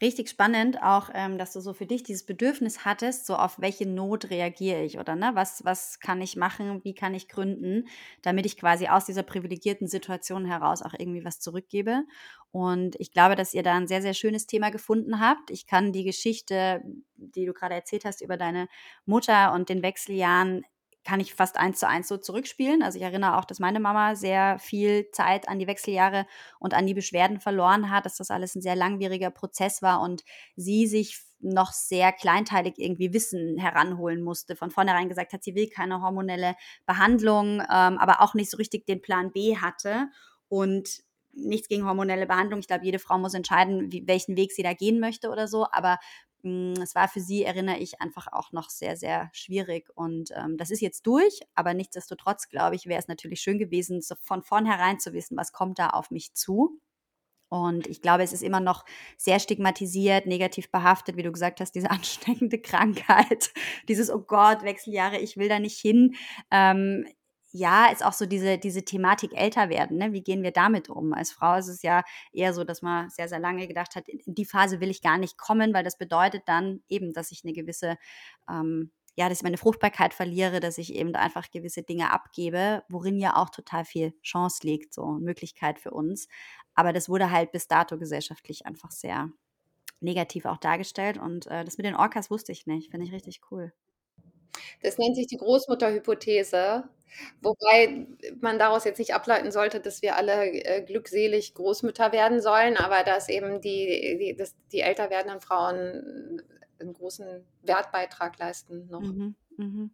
[0.00, 3.86] richtig spannend auch, ähm, dass du so für dich dieses Bedürfnis hattest, so auf welche
[3.86, 7.86] Not reagiere ich oder ne, was, was kann ich machen, wie kann ich gründen,
[8.22, 12.04] damit ich quasi aus dieser privilegierten Situation heraus auch irgendwie was zurückgebe.
[12.52, 15.50] Und ich glaube, dass ihr da ein sehr, sehr schönes Thema gefunden habt.
[15.50, 16.82] Ich kann die Geschichte,
[17.16, 18.68] die du gerade erzählt hast über deine
[19.06, 20.64] Mutter und den Wechseljahren
[21.04, 22.82] kann ich fast eins zu eins so zurückspielen.
[22.82, 26.26] Also ich erinnere auch, dass meine Mama sehr viel Zeit an die Wechseljahre
[26.58, 30.22] und an die Beschwerden verloren hat, dass das alles ein sehr langwieriger Prozess war und
[30.56, 34.56] sie sich noch sehr kleinteilig irgendwie Wissen heranholen musste.
[34.56, 36.54] Von vornherein gesagt hat, sie will keine hormonelle
[36.86, 40.08] Behandlung, ähm, aber auch nicht so richtig den Plan B hatte.
[40.48, 41.00] Und
[41.32, 42.60] nichts gegen hormonelle Behandlung.
[42.60, 45.66] Ich glaube, jede Frau muss entscheiden, wie, welchen Weg sie da gehen möchte oder so.
[45.70, 45.98] Aber
[46.44, 49.88] es war für sie, erinnere ich, einfach auch noch sehr, sehr schwierig.
[49.94, 54.00] Und ähm, das ist jetzt durch, aber nichtsdestotrotz, glaube ich, wäre es natürlich schön gewesen,
[54.00, 56.80] so von vornherein zu wissen, was kommt da auf mich zu.
[57.50, 58.84] Und ich glaube, es ist immer noch
[59.16, 63.52] sehr stigmatisiert, negativ behaftet, wie du gesagt hast, diese ansteckende Krankheit,
[63.88, 66.14] dieses, oh Gott, Wechseljahre, ich will da nicht hin.
[66.50, 67.06] Ähm,
[67.52, 69.98] ja, ist auch so diese, diese Thematik älter werden.
[69.98, 70.12] Ne?
[70.12, 71.12] Wie gehen wir damit um?
[71.12, 74.34] Als Frau ist es ja eher so, dass man sehr, sehr lange gedacht hat, in
[74.34, 77.52] die Phase will ich gar nicht kommen, weil das bedeutet dann eben, dass ich eine
[77.52, 77.96] gewisse,
[78.48, 83.18] ähm, ja, dass ich meine Fruchtbarkeit verliere, dass ich eben einfach gewisse Dinge abgebe, worin
[83.18, 86.28] ja auch total viel Chance liegt, so Möglichkeit für uns.
[86.74, 89.28] Aber das wurde halt bis dato gesellschaftlich einfach sehr
[90.00, 91.18] negativ auch dargestellt.
[91.18, 92.90] Und äh, das mit den Orcas wusste ich nicht.
[92.90, 93.72] Finde ich richtig cool.
[94.82, 96.84] Das nennt sich die Großmutterhypothese,
[97.42, 98.06] wobei
[98.40, 103.02] man daraus jetzt nicht ableiten sollte, dass wir alle äh, glückselig Großmütter werden sollen, aber
[103.04, 106.42] dass eben die, die, dass die älter werdenden Frauen
[106.80, 109.00] einen großen Wertbeitrag leisten noch.
[109.02, 109.90] Mhm, mh.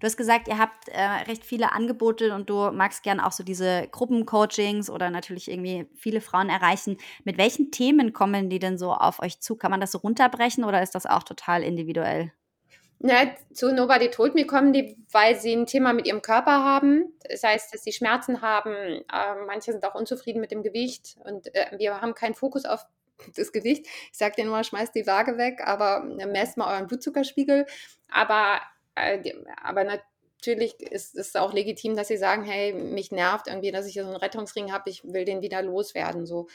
[0.00, 3.42] Du hast gesagt, ihr habt äh, recht viele Angebote und du magst gern auch so
[3.44, 6.96] diese Gruppencoachings oder natürlich irgendwie viele Frauen erreichen.
[7.24, 9.56] Mit welchen Themen kommen die denn so auf euch zu?
[9.56, 12.32] Kann man das so runterbrechen oder ist das auch total individuell?
[13.02, 17.14] Ne, zu Nobody Told Me kommen die, weil sie ein Thema mit ihrem Körper haben.
[17.26, 18.74] Das heißt, dass sie Schmerzen haben.
[18.74, 22.84] Äh, manche sind auch unzufrieden mit dem Gewicht und äh, wir haben keinen Fokus auf
[23.36, 23.86] das Gewicht.
[24.12, 27.64] Ich sage dir nur, schmeißt die Waage weg, aber äh, messt mal euren Blutzuckerspiegel.
[28.10, 28.60] Aber,
[28.94, 29.32] äh,
[29.62, 33.94] aber natürlich ist es auch legitim, dass sie sagen, hey, mich nervt irgendwie, dass ich
[33.94, 36.26] hier so einen Rettungsring habe, ich will den wieder loswerden.
[36.26, 36.48] So.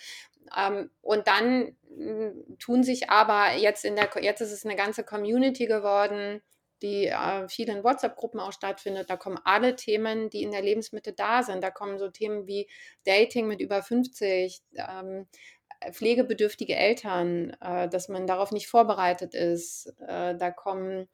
[0.55, 5.03] Ähm, und dann hm, tun sich aber jetzt in der, jetzt ist es eine ganze
[5.03, 6.41] Community geworden,
[6.81, 9.09] die äh, vielen WhatsApp-Gruppen auch stattfindet.
[9.09, 11.63] Da kommen alle Themen, die in der Lebensmitte da sind.
[11.63, 12.67] Da kommen so Themen wie
[13.05, 15.27] Dating mit über 50, ähm,
[15.91, 19.93] pflegebedürftige Eltern, äh, dass man darauf nicht vorbereitet ist.
[19.99, 21.07] Äh, da kommen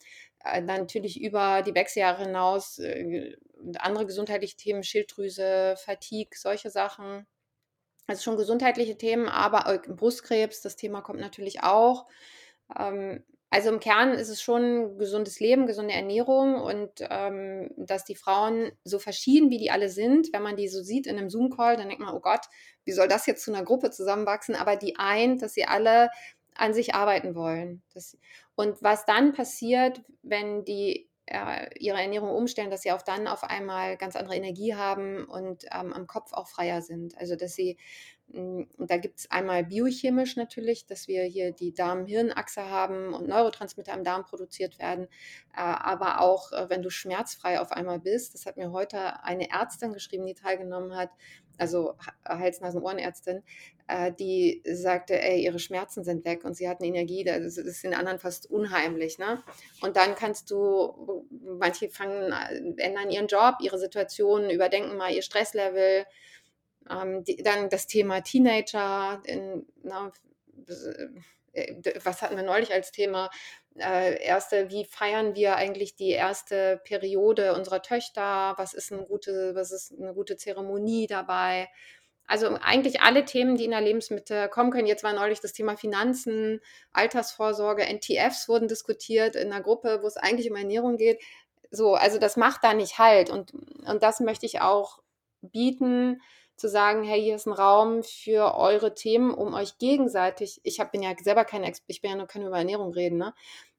[0.43, 3.35] äh, natürlich über die Wechseljahre hinaus äh,
[3.77, 7.27] andere gesundheitliche Themen, Schilddrüse, Fatigue, solche Sachen.
[8.11, 12.07] Also schon gesundheitliche Themen, aber Brustkrebs, das Thema kommt natürlich auch.
[12.77, 18.15] Ähm, also im Kern ist es schon gesundes Leben, gesunde Ernährung und ähm, dass die
[18.15, 21.77] Frauen so verschieden, wie die alle sind, wenn man die so sieht in einem Zoom-Call,
[21.77, 22.41] dann denkt man, oh Gott,
[22.83, 24.55] wie soll das jetzt zu einer Gruppe zusammenwachsen?
[24.55, 26.09] Aber die eint, dass sie alle
[26.53, 27.81] an sich arbeiten wollen.
[27.93, 28.17] Das,
[28.55, 33.43] und was dann passiert, wenn die äh, ihre Ernährung umstellen, dass sie auch dann auf
[33.43, 37.17] einmal ganz andere Energie haben und ähm, am Kopf auch freier sind.
[37.17, 37.77] Also dass sie,
[38.27, 43.27] mh, hm, da gibt es einmal biochemisch natürlich, dass wir hier die Darm-Hirn-Achse haben und
[43.27, 45.05] Neurotransmitter im Darm produziert werden,
[45.53, 49.49] äh, aber auch äh, wenn du schmerzfrei auf einmal bist, das hat mir heute eine
[49.49, 51.11] Ärztin geschrieben, die teilgenommen hat,
[51.57, 53.43] also Hals-Nasen-Ohrenärztin,
[53.87, 57.83] äh, die sagte, ey, ihre Schmerzen sind weg und sie hat eine Energie, das ist
[57.83, 59.19] den anderen fast unheimlich.
[59.19, 59.43] Ne?
[59.81, 62.31] Und dann kannst du, manche fangen,
[62.77, 66.05] ändern ihren Job, ihre Situation, überdenken mal ihr Stresslevel.
[66.89, 70.11] Ähm, die, dann das Thema Teenager, in, na,
[71.53, 73.29] äh, was hatten wir neulich als Thema?
[73.77, 78.53] Äh, erste, wie feiern wir eigentlich die erste Periode unserer Töchter?
[78.57, 81.69] Was ist eine gute, was ist eine gute Zeremonie dabei?
[82.27, 84.87] Also eigentlich alle Themen, die in der Lebensmitte kommen können.
[84.87, 86.61] Jetzt war neulich das Thema Finanzen,
[86.93, 91.21] Altersvorsorge, NTFs wurden diskutiert in einer Gruppe, wo es eigentlich um Ernährung geht.
[91.71, 93.29] So, also das macht da nicht halt.
[93.29, 94.99] Und, und das möchte ich auch
[95.41, 96.21] bieten,
[96.61, 100.91] zu sagen, hey, hier ist ein Raum für eure Themen, um euch gegenseitig, ich hab,
[100.91, 103.33] bin ja selber keine, ich bin ja nur keine über Ernährung reden, ne?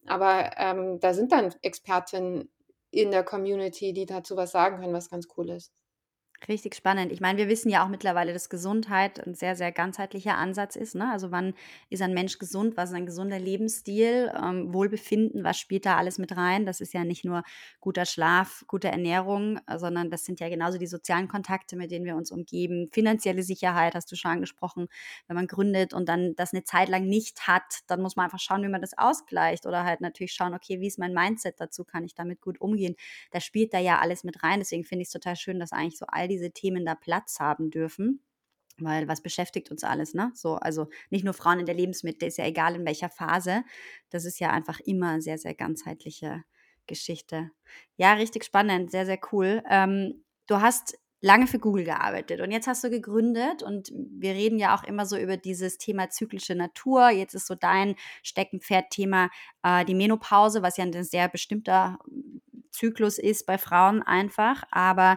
[0.07, 2.51] aber ähm, da sind dann Expertinnen
[2.90, 5.73] in der Community, die dazu was sagen können, was ganz cool ist.
[6.49, 7.13] Richtig spannend.
[7.13, 10.97] Ich meine, wir wissen ja auch mittlerweile, dass Gesundheit ein sehr, sehr ganzheitlicher Ansatz ist.
[10.97, 11.09] Ne?
[11.13, 11.55] Also wann
[11.89, 12.77] ist ein Mensch gesund?
[12.77, 14.33] Was ist ein gesunder Lebensstil?
[14.37, 16.67] Ähm, Wohlbefinden, was spielt da alles mit rein?
[16.67, 17.45] Das ist ja nicht nur
[17.79, 22.17] guter Schlaf, gute Ernährung, sondern das sind ja genauso die sozialen Kontakte, mit denen wir
[22.17, 22.89] uns umgeben.
[22.91, 24.89] Finanzielle Sicherheit, hast du schon angesprochen.
[25.29, 28.41] Wenn man gründet und dann das eine Zeit lang nicht hat, dann muss man einfach
[28.41, 29.65] schauen, wie man das ausgleicht.
[29.65, 31.85] Oder halt natürlich schauen, okay, wie ist mein Mindset dazu?
[31.85, 32.97] Kann ich damit gut umgehen?
[33.31, 34.59] Da spielt da ja alles mit rein.
[34.59, 37.71] Deswegen finde ich es total schön, dass eigentlich so all diese Themen da Platz haben
[37.71, 38.23] dürfen.
[38.79, 40.33] Weil was beschäftigt uns alles, ne?
[40.35, 43.64] So, also nicht nur Frauen in der Lebensmittel, ist ja egal in welcher Phase.
[44.11, 46.42] Das ist ja einfach immer sehr, sehr ganzheitliche
[46.87, 47.51] Geschichte.
[47.97, 49.62] Ja, richtig spannend, sehr, sehr cool.
[49.68, 54.59] Ähm, du hast lange für Google gearbeitet und jetzt hast du gegründet und wir reden
[54.59, 57.11] ja auch immer so über dieses Thema zyklische Natur.
[57.11, 59.31] Jetzt ist so dein Steckenpferd-Thema
[59.62, 61.99] äh, die Menopause, was ja ein sehr bestimmter
[62.73, 64.64] Zyklus ist bei Frauen einfach.
[64.73, 65.16] Aber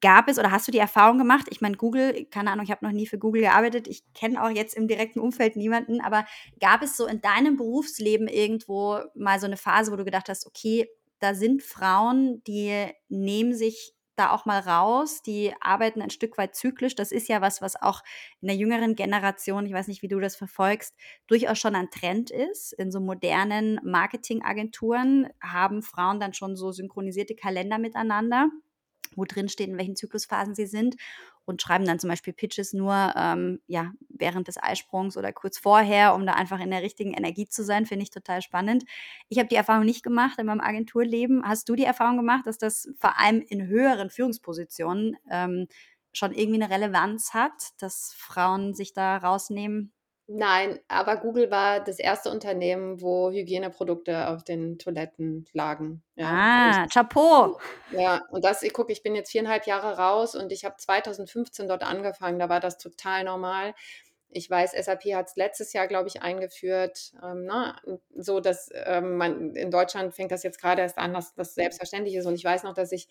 [0.00, 1.46] gab es oder hast du die Erfahrung gemacht?
[1.50, 3.88] Ich meine, Google, keine Ahnung, ich habe noch nie für Google gearbeitet.
[3.88, 6.24] Ich kenne auch jetzt im direkten Umfeld niemanden, aber
[6.60, 10.46] gab es so in deinem Berufsleben irgendwo mal so eine Phase, wo du gedacht hast,
[10.46, 10.88] okay,
[11.20, 16.56] da sind Frauen, die nehmen sich da auch mal raus, die arbeiten ein Stück weit
[16.56, 16.94] zyklisch.
[16.94, 18.02] Das ist ja was, was auch
[18.40, 20.94] in der jüngeren Generation, ich weiß nicht, wie du das verfolgst,
[21.28, 22.72] durchaus schon ein Trend ist.
[22.72, 28.48] In so modernen Marketingagenturen haben Frauen dann schon so synchronisierte Kalender miteinander
[29.18, 30.96] wo drin steht, in welchen Zyklusphasen sie sind
[31.44, 36.14] und schreiben dann zum Beispiel Pitches nur ähm, ja, während des Eisprungs oder kurz vorher,
[36.14, 38.84] um da einfach in der richtigen Energie zu sein, finde ich total spannend.
[39.28, 41.42] Ich habe die Erfahrung nicht gemacht in meinem Agenturleben.
[41.44, 45.66] Hast du die Erfahrung gemacht, dass das vor allem in höheren Führungspositionen ähm,
[46.12, 49.92] schon irgendwie eine Relevanz hat, dass Frauen sich da rausnehmen?
[50.30, 56.02] Nein, aber Google war das erste Unternehmen, wo Hygieneprodukte auf den Toiletten lagen.
[56.16, 57.58] Ja, ah, ich, Chapeau.
[57.92, 61.66] Ja, und das, ich gucke, ich bin jetzt viereinhalb Jahre raus und ich habe 2015
[61.66, 63.72] dort angefangen, da war das total normal.
[64.28, 67.12] Ich weiß, SAP hat es letztes Jahr, glaube ich, eingeführt.
[67.22, 67.74] Ähm, ne?
[68.14, 72.14] So, dass ähm, man in Deutschland fängt das jetzt gerade erst an, dass das selbstverständlich
[72.14, 72.26] ist.
[72.26, 73.08] Und ich weiß noch, dass ich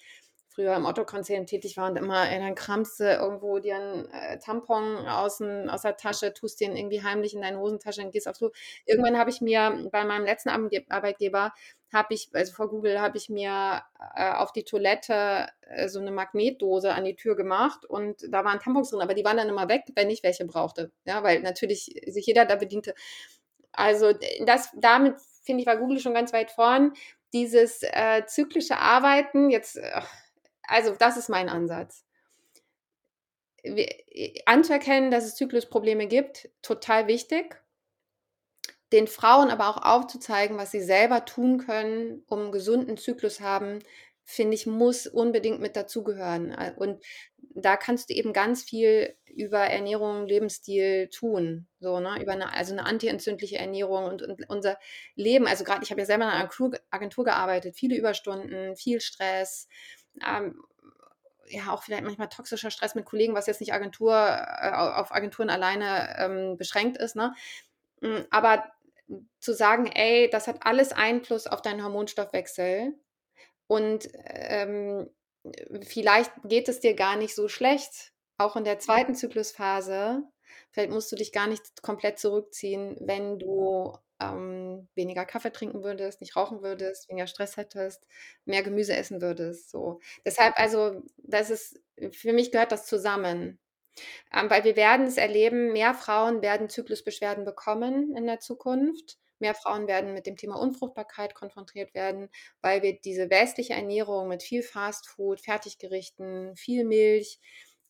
[0.58, 4.40] früher im Otto-Konzern tätig war und immer, ey, dann kramst du irgendwo dir einen äh,
[4.40, 8.38] Tampon aus, aus der Tasche, tust den irgendwie heimlich in deine Hosentasche und gehst auf
[8.38, 8.50] so.
[8.88, 11.54] Irgendwann habe ich mir bei meinem letzten Arbeitgeber,
[11.94, 13.84] habe ich, also vor Google, habe ich mir
[14.16, 18.60] äh, auf die Toilette äh, so eine Magnetdose an die Tür gemacht und da waren
[18.60, 20.92] Tampons drin, aber die waren dann immer weg, wenn ich welche brauchte.
[21.06, 22.96] Ja, weil natürlich sich jeder da bediente.
[23.74, 24.12] Also
[24.44, 26.94] das, damit finde ich, war Google schon ganz weit vorn.
[27.32, 29.78] Dieses äh, zyklische Arbeiten, jetzt,
[30.68, 32.06] also das ist mein Ansatz.
[34.46, 37.62] Anzuerkennen, dass es Zyklusprobleme gibt, total wichtig.
[38.94, 43.80] Den Frauen aber auch aufzuzeigen, was sie selber tun können, um einen gesunden Zyklus haben,
[44.24, 46.56] finde ich, muss unbedingt mit dazugehören.
[46.78, 47.04] Und
[47.38, 51.68] da kannst du eben ganz viel über Ernährung, Lebensstil tun.
[51.80, 52.22] So, ne?
[52.22, 54.78] Über eine, also eine antientzündliche Ernährung und, und unser
[55.16, 55.48] Leben.
[55.48, 56.50] Also gerade, ich habe ja selber in einer
[56.90, 59.68] Agentur gearbeitet, viele Überstunden, viel Stress,
[60.26, 60.64] ähm,
[61.50, 65.50] ja auch vielleicht manchmal toxischer Stress mit Kollegen, was jetzt nicht Agentur äh, auf Agenturen
[65.50, 67.34] alleine ähm, beschränkt ist, ne?
[68.02, 68.66] Hm, aber
[69.40, 72.94] zu sagen, ey, das hat alles Einfluss auf deinen Hormonstoffwechsel
[73.68, 75.10] und ähm,
[75.82, 80.24] vielleicht geht es dir gar nicht so schlecht, auch in der zweiten Zyklusphase.
[80.72, 86.22] Vielleicht musst du dich gar nicht komplett zurückziehen, wenn du ähm, weniger Kaffee trinken würdest,
[86.22, 88.08] nicht rauchen würdest, weniger Stress hättest,
[88.46, 89.70] mehr Gemüse essen würdest.
[89.70, 90.00] So.
[90.26, 91.80] Deshalb, also, das ist,
[92.12, 93.60] für mich gehört das zusammen.
[94.34, 99.18] Ähm, weil wir werden es erleben, mehr Frauen werden Zyklusbeschwerden bekommen in der Zukunft.
[99.40, 102.30] Mehr Frauen werden mit dem Thema Unfruchtbarkeit konfrontiert werden,
[102.62, 107.40] weil wir diese westliche Ernährung mit viel Fastfood, Fertiggerichten, viel Milch,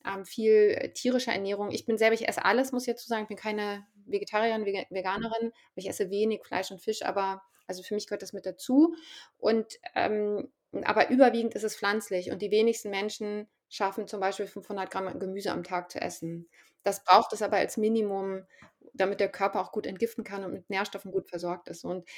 [0.06, 1.70] ähm, viel äh, tierische Ernährung.
[1.70, 3.22] Ich bin selber, ich esse alles, muss ich jetzt sagen.
[3.22, 5.52] Ich bin keine Vegetarierin, Veganerin.
[5.74, 8.94] Ich esse wenig Fleisch und Fisch, aber also für mich gehört das mit dazu.
[9.38, 10.50] Und ähm,
[10.84, 15.50] aber überwiegend ist es pflanzlich und die wenigsten Menschen schaffen zum Beispiel 500 Gramm Gemüse
[15.50, 16.48] am Tag zu essen.
[16.82, 18.44] Das braucht es aber als Minimum,
[18.92, 21.84] damit der Körper auch gut entgiften kann und mit Nährstoffen gut versorgt ist.
[21.84, 22.08] Und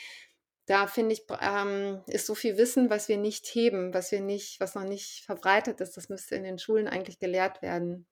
[0.67, 4.61] da finde ich, ähm, ist so viel Wissen, was wir nicht heben, was wir nicht,
[4.61, 5.97] was noch nicht verbreitet ist.
[5.97, 8.07] Das müsste in den Schulen eigentlich gelehrt werden.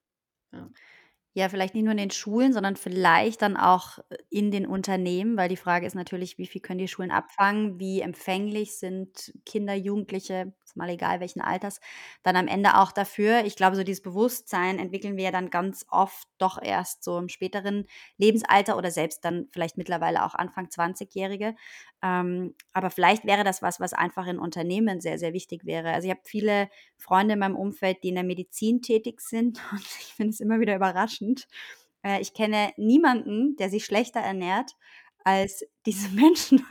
[0.53, 0.69] Ja.
[1.35, 5.37] Ja, vielleicht nicht nur in den Schulen, sondern vielleicht dann auch äh, in den Unternehmen,
[5.37, 9.75] weil die Frage ist natürlich, wie viel können die Schulen abfangen, wie empfänglich sind Kinder,
[9.75, 11.81] Jugendliche, mal egal welchen Alters,
[12.23, 13.45] dann am Ende auch dafür.
[13.45, 17.29] Ich glaube, so dieses Bewusstsein entwickeln wir ja dann ganz oft doch erst so im
[17.29, 17.87] späteren
[18.17, 21.55] Lebensalter oder selbst dann vielleicht mittlerweile auch Anfang 20-Jährige.
[22.03, 25.93] Ähm, aber vielleicht wäre das was, was einfach in Unternehmen sehr, sehr wichtig wäre.
[25.93, 29.81] Also ich habe viele Freunde in meinem Umfeld, die in der Medizin tätig sind und
[29.81, 31.47] ich finde es immer wieder überraschend.
[32.03, 34.77] Äh, ich kenne niemanden, der sich schlechter ernährt
[35.29, 36.65] als diese Menschen.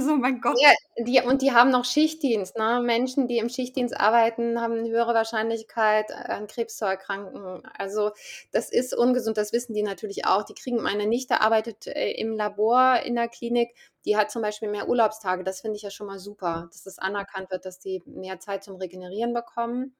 [0.00, 0.56] so, mein Gott.
[0.60, 2.56] Ja, die, und die haben noch Schichtdienst.
[2.56, 2.80] Ne?
[2.82, 7.62] Menschen, die im Schichtdienst arbeiten, haben eine höhere Wahrscheinlichkeit, an Krebs zu erkranken.
[7.76, 8.10] Also
[8.52, 10.44] das ist ungesund, das wissen die natürlich auch.
[10.44, 13.70] Die kriegen, meine Nichte arbeitet äh, im Labor in der Klinik,
[14.04, 15.44] die hat zum Beispiel mehr Urlaubstage.
[15.44, 18.64] Das finde ich ja schon mal super, dass das anerkannt wird, dass die mehr Zeit
[18.64, 19.94] zum Regenerieren bekommen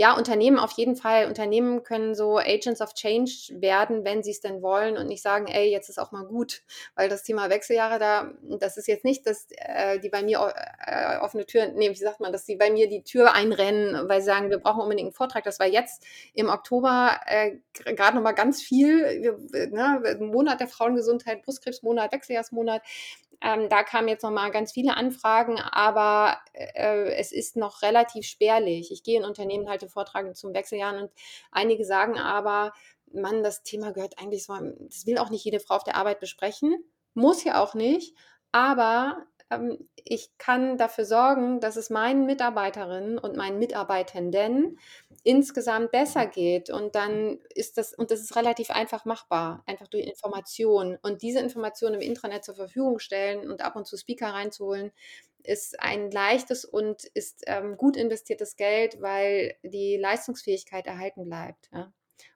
[0.00, 1.26] ja, Unternehmen auf jeden Fall.
[1.26, 5.48] Unternehmen können so Agents of Change werden, wenn sie es denn wollen und nicht sagen,
[5.48, 6.62] ey, jetzt ist auch mal gut,
[6.94, 8.30] weil das Thema Wechseljahre da,
[8.60, 10.54] das ist jetzt nicht, dass äh, die bei mir
[10.86, 14.20] äh, offene Tür, nee, wie sagt man, dass die bei mir die Tür einrennen, weil
[14.20, 15.42] sie sagen, wir brauchen unbedingt einen Vortrag.
[15.42, 21.42] Das war jetzt im Oktober äh, gerade nochmal ganz viel, wir, ne, Monat der Frauengesundheit,
[21.42, 22.82] Brustkrebsmonat, Wechseljahrsmonat.
[23.40, 28.90] Ähm, da kamen jetzt nochmal ganz viele Anfragen, aber äh, es ist noch relativ spärlich.
[28.90, 31.12] Ich gehe in Unternehmen, halte Vorträge zum Wechseljahren und
[31.52, 32.72] einige sagen aber,
[33.12, 36.20] Mann, das Thema gehört eigentlich so, das will auch nicht jede Frau auf der Arbeit
[36.20, 38.16] besprechen, muss ja auch nicht,
[38.52, 44.78] aber ähm, ich kann dafür sorgen, dass es meinen Mitarbeiterinnen und meinen Mitarbeitenden
[45.22, 46.70] insgesamt besser geht.
[46.70, 50.98] Und dann ist das, und das ist relativ einfach machbar, einfach durch Informationen.
[51.02, 54.92] Und diese Informationen im Intranet zur Verfügung stellen und ab und zu Speaker reinzuholen,
[55.44, 61.70] ist ein leichtes und ist ähm, gut investiertes Geld, weil die Leistungsfähigkeit erhalten bleibt.
[61.72, 61.92] Ja?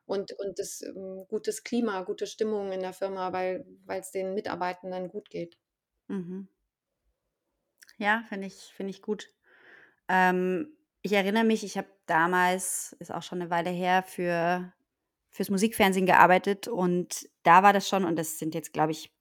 [0.06, 5.08] Und, und das ähm, gutes Klima, gute Stimmung in der Firma, weil es den Mitarbeitenden
[5.08, 5.58] gut geht.
[6.08, 6.48] Mhm.
[8.02, 9.28] Ja, finde ich, finde ich gut.
[10.08, 14.72] Ähm, ich erinnere mich, ich habe damals, ist auch schon eine Weile her, für,
[15.30, 19.14] fürs Musikfernsehen gearbeitet und da war das schon, und das sind jetzt, glaube ich,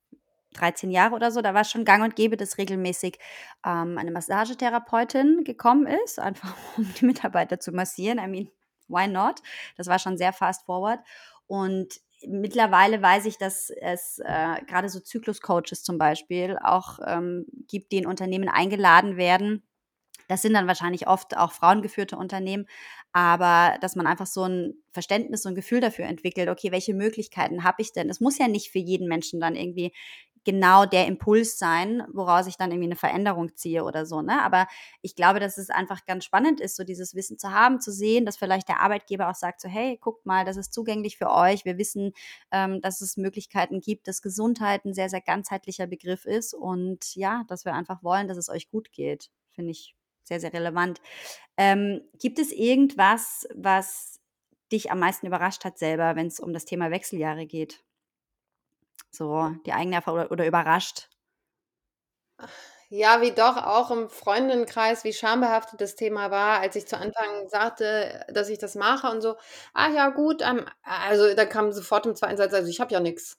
[0.53, 3.19] 13 Jahre oder so, da war es schon gang und gäbe, dass regelmäßig
[3.63, 8.17] ähm, eine Massagetherapeutin gekommen ist, einfach um die Mitarbeiter zu massieren.
[8.17, 8.49] I mean,
[8.87, 9.43] why not?
[9.77, 11.01] Das war schon sehr fast forward.
[11.45, 17.91] Und mittlerweile weiß ich, dass es äh, gerade so Zyklus-Coaches zum Beispiel auch ähm, gibt,
[17.91, 19.63] die in Unternehmen eingeladen werden.
[20.27, 22.65] Das sind dann wahrscheinlich oft auch frauengeführte Unternehmen,
[23.11, 27.63] aber dass man einfach so ein Verständnis, so ein Gefühl dafür entwickelt, okay, welche Möglichkeiten
[27.65, 28.09] habe ich denn?
[28.09, 29.93] Es muss ja nicht für jeden Menschen dann irgendwie
[30.43, 34.21] genau der Impuls sein, woraus ich dann irgendwie eine Veränderung ziehe oder so.
[34.21, 34.41] Ne?
[34.41, 34.67] Aber
[35.01, 38.25] ich glaube, dass es einfach ganz spannend ist, so dieses Wissen zu haben, zu sehen,
[38.25, 41.65] dass vielleicht der Arbeitgeber auch sagt, so hey, guckt mal, das ist zugänglich für euch.
[41.65, 42.13] Wir wissen,
[42.51, 47.43] ähm, dass es Möglichkeiten gibt, dass Gesundheit ein sehr, sehr ganzheitlicher Begriff ist und ja,
[47.47, 49.29] dass wir einfach wollen, dass es euch gut geht.
[49.51, 51.01] Finde ich sehr, sehr relevant.
[51.57, 54.19] Ähm, gibt es irgendwas, was
[54.71, 57.83] dich am meisten überrascht hat selber, wenn es um das Thema Wechseljahre geht?
[59.11, 61.07] So die eigene Erfahrung oder, oder überrascht?
[62.93, 67.47] Ja, wie doch auch im Freundinnenkreis, wie schambehaftet das Thema war, als ich zu Anfang
[67.47, 69.35] sagte, dass ich das mache und so.
[69.73, 72.99] Ah ja, gut, ähm, also da kam sofort im zweiten Satz, also ich habe ja
[72.99, 73.37] nichts.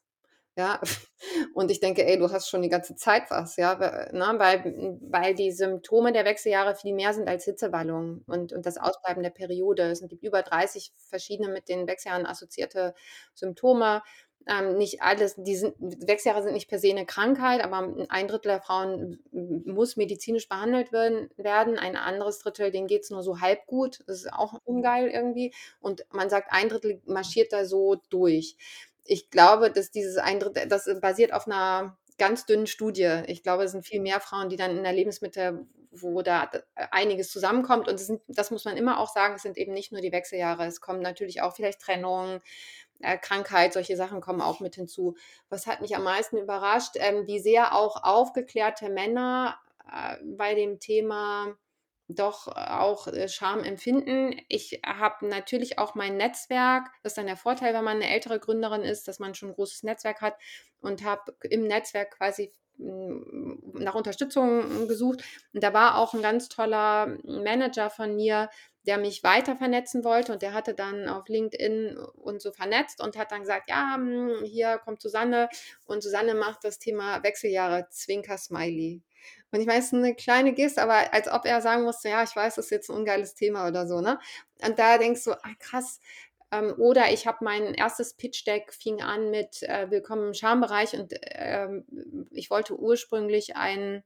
[0.57, 0.81] Ja,
[1.55, 3.75] und ich denke, ey, du hast schon die ganze Zeit was, ja,
[4.13, 4.35] ne?
[4.39, 9.23] weil, weil die Symptome der Wechseljahre viel mehr sind als Hitzewallungen und, und das Ausbleiben
[9.23, 9.85] der Periode.
[9.91, 12.95] Es gibt über 30 verschiedene mit den Wechseljahren assoziierte
[13.35, 14.03] Symptome
[14.47, 18.49] ähm, nicht alles, die sind, Wechseljahre sind nicht per se eine Krankheit, aber ein Drittel
[18.49, 21.79] der Frauen muss medizinisch behandelt werden, werden.
[21.79, 25.55] ein anderes Drittel, denen geht es nur so halb gut, das ist auch ungeil irgendwie
[25.81, 28.57] und man sagt, ein Drittel marschiert da so durch.
[29.05, 33.23] Ich glaube, dass dieses ein Drittel, das basiert auf einer ganz dünnen Studie.
[33.27, 36.49] Ich glaube, es sind viel mehr Frauen, die dann in der Lebensmittel, wo da
[36.91, 37.89] einiges zusammenkommt.
[37.89, 40.13] Und das, sind, das muss man immer auch sagen, es sind eben nicht nur die
[40.13, 40.67] Wechseljahre.
[40.67, 42.41] Es kommen natürlich auch vielleicht Trennungen,
[43.19, 45.17] Krankheit, solche Sachen kommen auch mit hinzu.
[45.49, 49.59] Was hat mich am meisten überrascht, ähm, wie sehr auch aufgeklärte Männer
[49.91, 51.57] äh, bei dem Thema
[52.09, 54.41] doch auch äh, Scham empfinden.
[54.49, 56.91] Ich habe natürlich auch mein Netzwerk.
[57.03, 59.55] Das ist dann der Vorteil, wenn man eine ältere Gründerin ist, dass man schon ein
[59.55, 60.37] großes Netzwerk hat
[60.81, 62.53] und habe im Netzwerk quasi
[63.75, 65.23] nach Unterstützung gesucht.
[65.53, 68.49] Und da war auch ein ganz toller Manager von mir,
[68.87, 73.17] der mich weiter vernetzen wollte und der hatte dann auf LinkedIn und so vernetzt und
[73.17, 75.49] hat dann gesagt, ja, hm, hier kommt Susanne
[75.85, 79.03] und Susanne macht das Thema Wechseljahre, Zwinker Smiley.
[79.53, 82.57] Und ich weiß, eine kleine Geste, aber als ob er sagen musste, ja, ich weiß,
[82.57, 84.19] das ist jetzt ein ungeiles Thema oder so, ne?
[84.67, 86.01] Und da denkst du, ah, krass.
[86.53, 91.15] Ähm, oder ich habe mein erstes Pitch-Deck fing an mit äh, Willkommen im Schambereich und
[91.23, 91.85] ähm,
[92.31, 94.05] ich wollte ursprünglich ein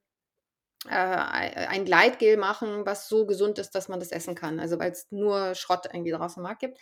[0.89, 4.61] äh, ein Gleitgel machen, was so gesund ist, dass man das essen kann.
[4.61, 6.79] Also weil es nur Schrott irgendwie draußen im Markt gibt.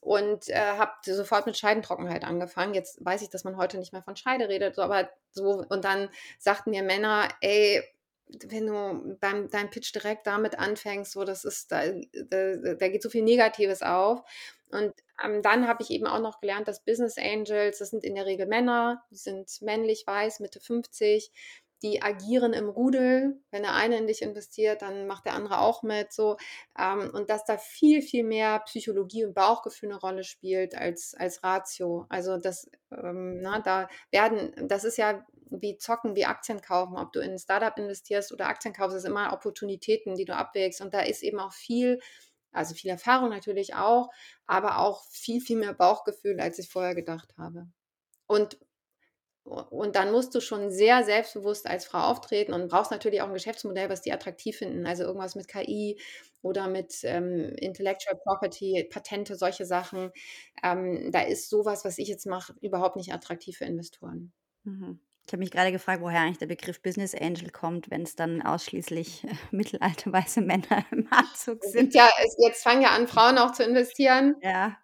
[0.00, 2.74] Und äh, habe sofort mit Scheidentrockenheit angefangen.
[2.74, 5.84] Jetzt weiß ich, dass man heute nicht mehr von Scheide redet, so, aber so, und
[5.84, 7.82] dann sagten mir Männer, ey,
[8.46, 13.02] wenn du beim deinem Pitch direkt damit anfängst, so das ist, da, da, da geht
[13.02, 14.22] so viel Negatives auf.
[14.70, 14.92] Und
[15.24, 18.26] ähm, dann habe ich eben auch noch gelernt, dass Business Angels, das sind in der
[18.26, 21.32] Regel Männer, die sind männlich, weiß, Mitte 50,
[21.82, 23.40] die agieren im Rudel.
[23.50, 26.12] Wenn der eine in dich investiert, dann macht der andere auch mit.
[26.12, 26.36] So.
[26.78, 31.42] Ähm, und dass da viel, viel mehr Psychologie und Bauchgefühl eine Rolle spielt als, als
[31.42, 32.06] Ratio.
[32.08, 36.96] Also das, ähm, na, da werden, das ist ja wie zocken, wie Aktien kaufen.
[36.96, 40.80] Ob du in ein Startup investierst oder Aktien kaufst, ist immer Opportunitäten, die du abwägst.
[40.80, 42.00] Und da ist eben auch viel,
[42.52, 44.10] also viel Erfahrung natürlich auch,
[44.46, 47.68] aber auch viel, viel mehr Bauchgefühl, als ich vorher gedacht habe.
[48.26, 48.58] Und
[49.48, 53.34] und dann musst du schon sehr selbstbewusst als Frau auftreten und brauchst natürlich auch ein
[53.34, 54.86] Geschäftsmodell, was die attraktiv finden.
[54.86, 55.98] Also irgendwas mit KI
[56.42, 60.12] oder mit ähm, Intellectual Property, Patente, solche Sachen.
[60.62, 64.32] Ähm, da ist sowas, was ich jetzt mache, überhaupt nicht attraktiv für Investoren.
[64.64, 65.00] Mhm.
[65.26, 68.40] Ich habe mich gerade gefragt, woher eigentlich der Begriff Business Angel kommt, wenn es dann
[68.40, 71.94] ausschließlich äh, mittelalte weiße Männer im Anzug sind.
[71.94, 74.36] Ja, es, jetzt fangen ja an, Frauen auch zu investieren.
[74.42, 74.78] Ja.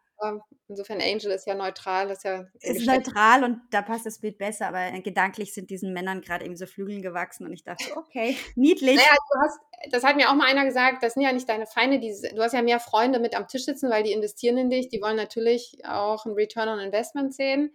[0.69, 2.47] Insofern Angel ist ja neutral, ist ja.
[2.61, 6.59] Ist neutral und da passt das Bild besser, aber gedanklich sind diesen Männern gerade irgendwie
[6.59, 8.97] so Flügeln gewachsen und ich dachte, okay, niedlich.
[8.97, 9.61] Naja, du hast,
[9.91, 12.43] das hat mir auch mal einer gesagt, das sind ja nicht deine Feinde, die, du
[12.43, 15.17] hast ja mehr Freunde mit am Tisch sitzen, weil die investieren in dich, die wollen
[15.17, 17.75] natürlich auch ein Return on Investment sehen.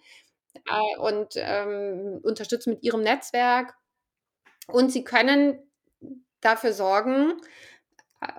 [0.54, 3.76] Äh, und ähm, unterstützen mit ihrem Netzwerk.
[4.68, 5.60] Und sie können
[6.42, 7.79] dafür sorgen, äh,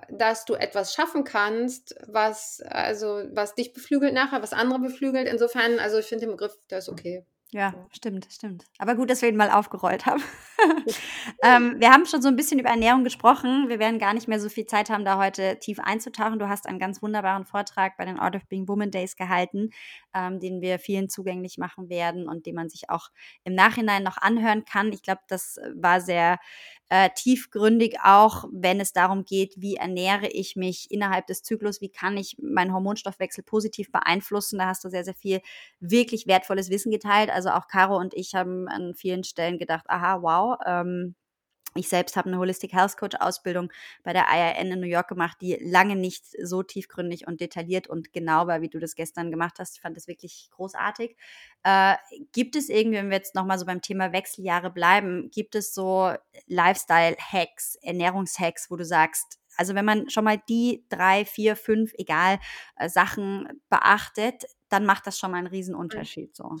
[0.09, 5.27] dass du etwas schaffen kannst, was also was dich beflügelt nachher, was andere beflügelt.
[5.27, 7.25] Insofern, also ich finde den Begriff, der ist okay.
[7.53, 8.63] Ja, stimmt, stimmt.
[8.77, 10.23] Aber gut, dass wir ihn mal aufgerollt haben.
[11.43, 13.67] ähm, wir haben schon so ein bisschen über Ernährung gesprochen.
[13.67, 16.39] Wir werden gar nicht mehr so viel Zeit haben, da heute tief einzutauchen.
[16.39, 19.71] Du hast einen ganz wunderbaren Vortrag bei den Art of Being Woman Days gehalten,
[20.13, 23.09] ähm, den wir vielen zugänglich machen werden und den man sich auch
[23.43, 24.93] im Nachhinein noch anhören kann.
[24.93, 26.39] Ich glaube, das war sehr
[26.91, 31.89] äh, tiefgründig auch, wenn es darum geht, wie ernähre ich mich innerhalb des Zyklus, wie
[31.89, 34.59] kann ich meinen Hormonstoffwechsel positiv beeinflussen.
[34.59, 35.39] Da hast du sehr, sehr viel
[35.79, 37.29] wirklich wertvolles Wissen geteilt.
[37.29, 41.15] Also auch Caro und ich haben an vielen Stellen gedacht, aha, wow, ähm,
[41.75, 43.71] ich selbst habe eine Holistic Health Coach Ausbildung
[44.03, 48.11] bei der IIN in New York gemacht, die lange nicht so tiefgründig und detailliert und
[48.11, 49.75] genau war, wie du das gestern gemacht hast.
[49.75, 51.15] Ich fand das wirklich großartig.
[51.63, 51.95] Äh,
[52.33, 56.11] gibt es irgendwie, wenn wir jetzt nochmal so beim Thema Wechseljahre bleiben, gibt es so
[56.47, 62.39] Lifestyle-Hacks, Ernährungshacks, wo du sagst, also wenn man schon mal die drei, vier, fünf, egal,
[62.75, 66.35] äh, Sachen beachtet, dann macht das schon mal einen Riesenunterschied.
[66.35, 66.57] So.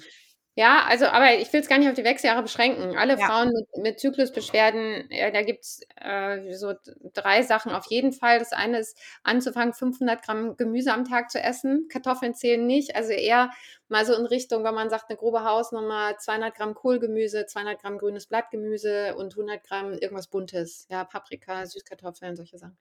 [0.55, 2.97] Ja, also, aber ich will es gar nicht auf die Wechseljahre beschränken.
[2.97, 3.25] Alle ja.
[3.25, 6.73] Frauen mit, mit Zyklusbeschwerden, ja, da gibt es äh, so
[7.13, 8.39] drei Sachen auf jeden Fall.
[8.39, 11.87] Das eine ist, anzufangen, 500 Gramm Gemüse am Tag zu essen.
[11.89, 12.97] Kartoffeln zählen nicht.
[12.97, 13.51] Also eher
[13.87, 17.97] mal so in Richtung, wenn man sagt, eine grobe Hausnummer, 200 Gramm Kohlgemüse, 200 Gramm
[17.97, 20.85] grünes Blattgemüse und 100 Gramm irgendwas Buntes.
[20.89, 22.77] Ja, Paprika, Süßkartoffeln, solche Sachen.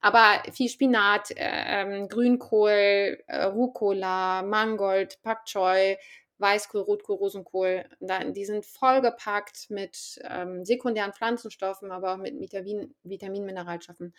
[0.00, 5.96] Aber viel Spinat, äh, ähm, Grünkohl, äh, Rucola, Mangold, Pak Choi,
[6.42, 7.84] Weißkohl, Rotkohl, Rosenkohl.
[8.00, 14.14] Die sind vollgepackt mit ähm, sekundären Pflanzenstoffen, aber auch mit Vitamin, Vitaminmineralstoffen.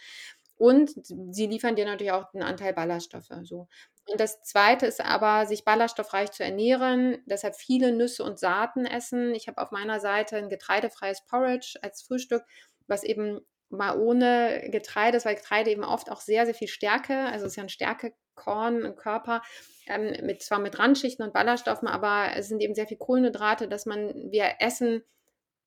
[0.55, 3.31] Und sie liefern dir natürlich auch einen Anteil Ballaststoffe.
[3.43, 3.67] So.
[4.07, 9.33] Und das Zweite ist aber, sich ballaststoffreich zu ernähren, deshalb viele Nüsse und Saaten essen.
[9.33, 12.43] Ich habe auf meiner Seite ein getreidefreies Porridge als Frühstück,
[12.87, 13.41] was eben
[13.73, 17.53] mal ohne Getreide ist, weil Getreide eben oft auch sehr, sehr viel Stärke, also es
[17.53, 19.41] ist ja ein Stärkekorn im Körper,
[19.87, 23.85] ähm, mit, zwar mit Randschichten und Ballaststoffen, aber es sind eben sehr viel Kohlenhydrate, dass
[23.85, 25.03] man, wir essen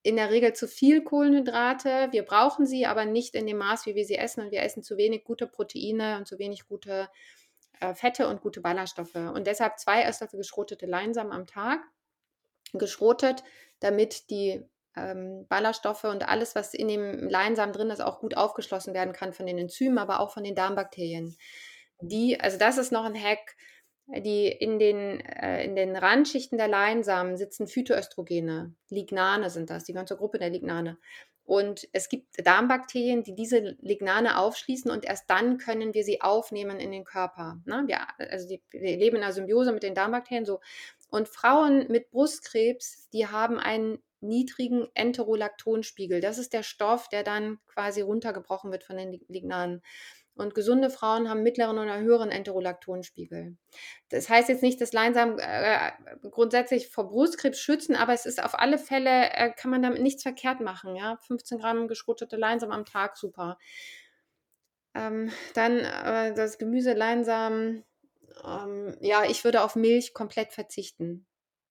[0.07, 2.07] in der Regel zu viel Kohlenhydrate.
[2.11, 4.41] Wir brauchen sie, aber nicht in dem Maß, wie wir sie essen.
[4.41, 7.09] Und wir essen zu wenig gute Proteine und zu wenig gute
[7.81, 9.15] äh, Fette und gute Ballaststoffe.
[9.15, 11.81] Und deshalb zwei Esslöffel geschrotete Leinsamen am Tag.
[12.71, 13.43] Geschrotet,
[13.81, 14.63] damit die
[14.97, 19.33] ähm, Ballaststoffe und alles, was in dem Leinsamen drin ist, auch gut aufgeschlossen werden kann
[19.33, 21.37] von den Enzymen, aber auch von den Darmbakterien.
[22.01, 23.55] Die, also das ist noch ein Hack,
[24.07, 28.73] die in den, äh, in den Randschichten der Leinsamen sitzen Phytoöstrogene.
[28.89, 30.97] Lignane sind das, die ganze Gruppe der Lignane.
[31.43, 36.77] Und es gibt Darmbakterien, die diese Lignane aufschließen und erst dann können wir sie aufnehmen
[36.81, 37.61] in den Körper.
[37.65, 37.83] Ne?
[37.87, 40.59] Wir, also die, wir leben in einer Symbiose mit den Darmbakterien so.
[41.09, 46.21] Und Frauen mit Brustkrebs, die haben einen niedrigen Enterolaktonspiegel.
[46.21, 49.81] Das ist der Stoff, der dann quasi runtergebrochen wird von den Lignanen.
[50.37, 53.57] Und gesunde Frauen haben mittleren oder höheren Enterolaktonspiegel.
[54.09, 55.91] Das heißt jetzt nicht, dass Leinsamen äh,
[56.29, 60.21] grundsätzlich vor Brustkrebs schützen, aber es ist auf alle Fälle, äh, kann man damit nichts
[60.21, 60.95] verkehrt machen.
[60.95, 61.17] Ja?
[61.25, 63.57] 15 Gramm geschrotete Leinsamen am Tag, super.
[64.93, 67.83] Ähm, dann äh, das Gemüse Leinsamen.
[68.45, 71.25] Ähm, ja, ich würde auf Milch komplett verzichten.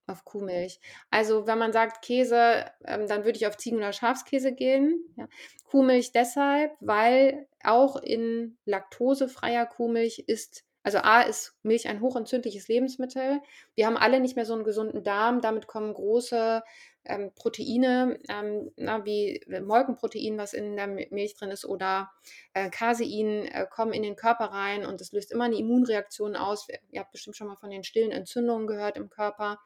[0.09, 0.79] Auf Kuhmilch.
[1.11, 5.05] Also wenn man sagt Käse, ähm, dann würde ich auf Ziegen- oder Schafskäse gehen.
[5.17, 5.27] Ja.
[5.65, 13.41] Kuhmilch deshalb, weil auch in laktosefreier Kuhmilch ist, also A ist Milch ein hochentzündliches Lebensmittel.
[13.75, 15.41] Wir haben alle nicht mehr so einen gesunden Darm.
[15.41, 16.63] Damit kommen große
[17.07, 22.11] ähm, Proteine, ähm, na, wie Molkenprotein, was in der Milch drin ist, oder
[22.55, 26.69] äh, Casein, äh, kommen in den Körper rein und das löst immer eine Immunreaktion aus.
[26.91, 29.59] Ihr habt bestimmt schon mal von den stillen Entzündungen gehört im Körper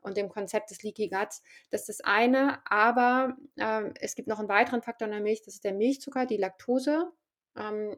[0.00, 1.42] und dem Konzept des Leaky Guts.
[1.70, 5.42] Das ist das eine, aber äh, es gibt noch einen weiteren Faktor in der Milch,
[5.42, 7.10] das ist der Milchzucker, die Laktose.
[7.56, 7.96] Ähm,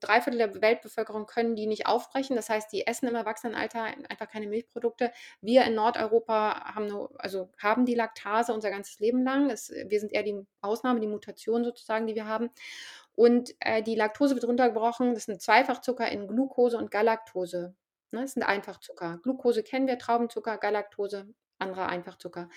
[0.00, 2.36] drei Viertel der Weltbevölkerung können die nicht aufbrechen.
[2.36, 5.12] Das heißt, die essen im Erwachsenenalter einfach keine Milchprodukte.
[5.40, 9.48] Wir in Nordeuropa haben, nur, also haben die Laktase unser ganzes Leben lang.
[9.48, 12.50] Das, wir sind eher die Ausnahme, die Mutation sozusagen, die wir haben.
[13.14, 15.14] Und äh, die Laktose wird runtergebrochen.
[15.14, 17.74] Das ein Zweifachzucker in Glucose und Galaktose.
[18.12, 19.18] Ne, das sind Einfachzucker.
[19.22, 22.48] Glucose kennen wir, Traubenzucker, Galaktose anderer Einfachzucker.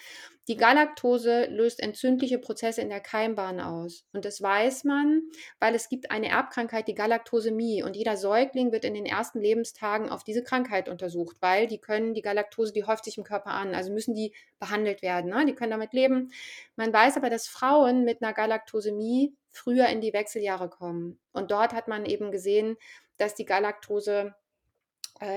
[0.47, 4.06] Die Galaktose löst entzündliche Prozesse in der Keimbahn aus.
[4.14, 5.22] Und das weiß man,
[5.60, 7.84] weil es gibt eine Erbkrankheit, die Galaktosämie.
[7.84, 12.14] Und jeder Säugling wird in den ersten Lebenstagen auf diese Krankheit untersucht, weil die können,
[12.14, 13.76] die Galaktose, die häuft sich im Körper an.
[13.76, 15.30] Also müssen die behandelt werden.
[15.30, 15.45] Ne?
[15.45, 16.32] Die können damit leben.
[16.76, 21.20] Man weiß aber, dass Frauen mit einer Galaktosämie früher in die Wechseljahre kommen.
[21.32, 22.78] Und dort hat man eben gesehen,
[23.18, 24.34] dass die Galaktose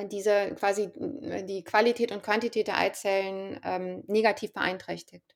[0.07, 5.35] diese quasi äh, die Qualität und Quantität der Eizellen ähm, negativ beeinträchtigt.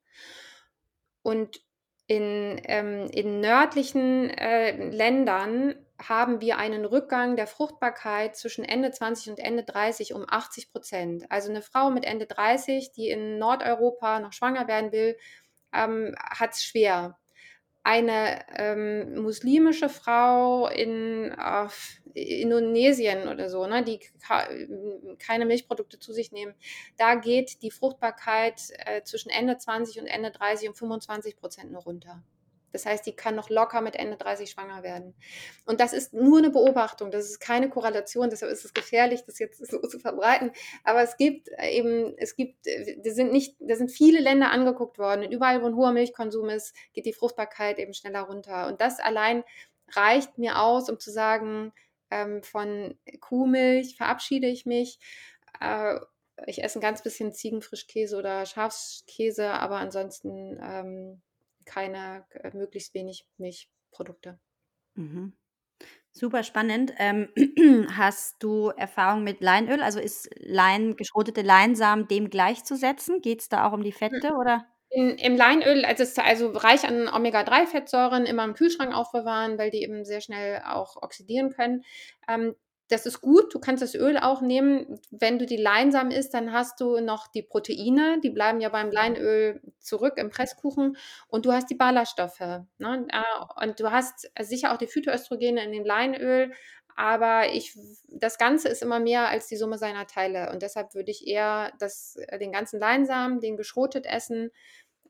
[1.23, 1.61] Und
[2.07, 9.31] in, ähm, in nördlichen äh, Ländern haben wir einen Rückgang der Fruchtbarkeit zwischen Ende 20
[9.31, 11.25] und Ende 30 um 80 Prozent.
[11.31, 15.17] Also eine Frau mit Ende 30, die in Nordeuropa noch schwanger werden will,
[15.73, 17.19] ähm, hat es schwer
[17.87, 21.69] eine ähm, muslimische Frau in äh,
[22.15, 24.01] Indonesien oder so, ne, die
[25.21, 26.55] keine Milchprodukte zu sich nehmen,
[26.97, 31.83] da geht die Fruchtbarkeit äh, zwischen Ende 20 und Ende 30 um 25 Prozent nur
[31.83, 32.25] runter.
[32.73, 35.15] Das heißt, die kann noch locker mit Ende 30 schwanger werden.
[35.65, 39.39] Und das ist nur eine Beobachtung, das ist keine Korrelation, deshalb ist es gefährlich, das
[39.39, 40.53] jetzt so zu verbreiten.
[40.85, 45.25] Aber es gibt eben, es gibt, da sind nicht, da sind viele Länder angeguckt worden.
[45.25, 48.67] Und überall, wo ein hoher Milchkonsum ist, geht die Fruchtbarkeit eben schneller runter.
[48.67, 49.45] Und das allein
[49.93, 51.73] reicht mir aus, um zu sagen,
[52.11, 54.99] ähm, von Kuhmilch verabschiede ich mich.
[55.61, 55.99] Äh,
[56.47, 61.23] ich esse ein ganz bisschen Ziegenfrischkäse oder Schafskäse, aber ansonsten ähm,
[61.67, 64.39] keine, äh, möglichst wenig Milchprodukte.
[64.95, 65.37] Mhm.
[66.13, 66.95] Super spannend.
[66.97, 67.29] Ähm,
[67.95, 69.83] hast du Erfahrung mit Leinöl?
[69.83, 73.21] Also ist Lein, geschrotete Leinsamen dem gleichzusetzen?
[73.21, 73.99] Geht es da auch um die hm.
[73.99, 74.67] Fette oder?
[74.89, 79.71] In, Im Leinöl, also es ist also reich an Omega-3-Fettsäuren, immer im Kühlschrank aufbewahren, weil
[79.71, 81.85] die eben sehr schnell auch oxidieren können.
[82.29, 82.55] Ähm,
[82.89, 83.53] das ist gut.
[83.53, 85.01] Du kannst das Öl auch nehmen.
[85.11, 88.21] Wenn du die Leinsamen isst, dann hast du noch die Proteine.
[88.23, 90.97] Die bleiben ja beim Leinöl zurück im Presskuchen.
[91.29, 92.41] Und du hast die Ballaststoffe.
[92.79, 93.09] Ne?
[93.11, 96.53] Ah, und du hast sicher auch die Phytoöstrogene in dem Leinöl.
[96.95, 97.77] Aber ich,
[98.09, 100.51] das Ganze ist immer mehr als die Summe seiner Teile.
[100.53, 104.51] Und deshalb würde ich eher das, den ganzen Leinsamen, den geschrotet essen,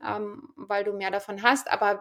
[0.05, 1.71] ähm, weil du mehr davon hast.
[1.71, 2.01] Aber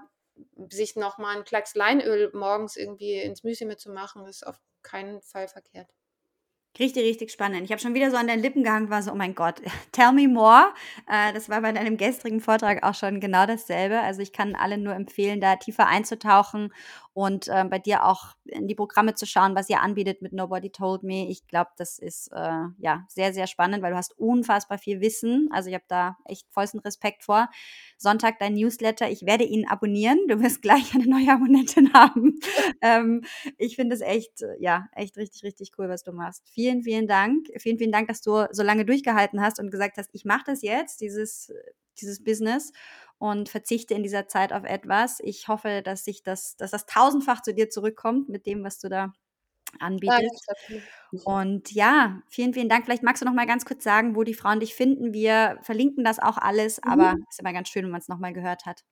[0.69, 5.89] sich nochmal einen Klacks Leinöl morgens irgendwie ins Müsli mitzumachen, ist auf keinen Fall verkehrt.
[6.77, 7.63] Richtig, richtig spannend.
[7.63, 9.61] Ich habe schon wieder so an deinen Lippen gehangen, war so, oh mein Gott,
[9.93, 10.73] tell me more.
[11.09, 14.01] Äh, das war bei deinem gestrigen Vortrag auch schon genau dasselbe.
[14.01, 16.73] Also ich kann allen nur empfehlen, da tiefer einzutauchen
[17.15, 20.69] und äh, bei dir auch in die Programme zu schauen, was ihr anbietet mit Nobody
[20.69, 21.29] Told Me.
[21.29, 25.47] Ich glaube, das ist äh, ja sehr, sehr spannend, weil du hast unfassbar viel Wissen.
[25.53, 27.49] Also ich habe da echt vollsten Respekt vor.
[27.97, 29.09] Sonntag dein Newsletter.
[29.09, 30.19] Ich werde ihn abonnieren.
[30.27, 32.37] Du wirst gleich eine neue Abonnentin haben.
[32.81, 33.23] ähm,
[33.57, 36.43] ich finde es echt, ja, echt richtig, richtig cool, was du machst.
[36.49, 37.47] Vielen, vielen Dank.
[37.59, 40.61] Vielen, vielen Dank, dass du so lange durchgehalten hast und gesagt hast, ich mache das
[40.61, 41.49] jetzt, dieses
[42.01, 42.71] dieses Business
[43.17, 45.19] und verzichte in dieser Zeit auf etwas.
[45.21, 48.89] Ich hoffe, dass sich das, dass das tausendfach zu dir zurückkommt mit dem, was du
[48.89, 49.13] da
[49.79, 50.47] anbietest.
[50.67, 50.79] Ja,
[51.23, 52.85] und ja, vielen, vielen Dank.
[52.85, 55.13] Vielleicht magst du noch mal ganz kurz sagen, wo die Frauen dich finden.
[55.13, 56.91] Wir verlinken das auch alles, mhm.
[56.91, 58.83] aber es ist immer ganz schön, wenn man es noch mal gehört hat.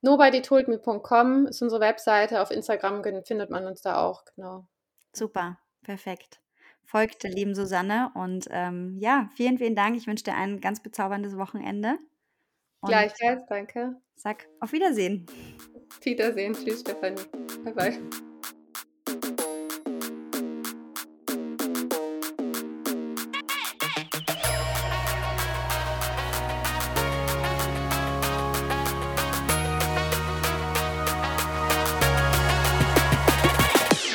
[0.00, 2.40] Nobodytoldme.com ist unsere Webseite.
[2.40, 4.66] Auf Instagram findet man uns da auch, genau.
[5.12, 6.40] Super, perfekt.
[6.84, 9.96] Folgt der lieben Susanne und ähm, ja, vielen, vielen Dank.
[9.96, 11.98] Ich wünsche dir ein ganz bezauberndes Wochenende.
[12.86, 13.96] Gleichfalls, danke.
[14.14, 15.26] Sag auf Wiedersehen.
[16.02, 16.54] Wiedersehen.
[16.54, 17.20] Tschüss, Stefanie.
[17.64, 18.22] Bye, bye.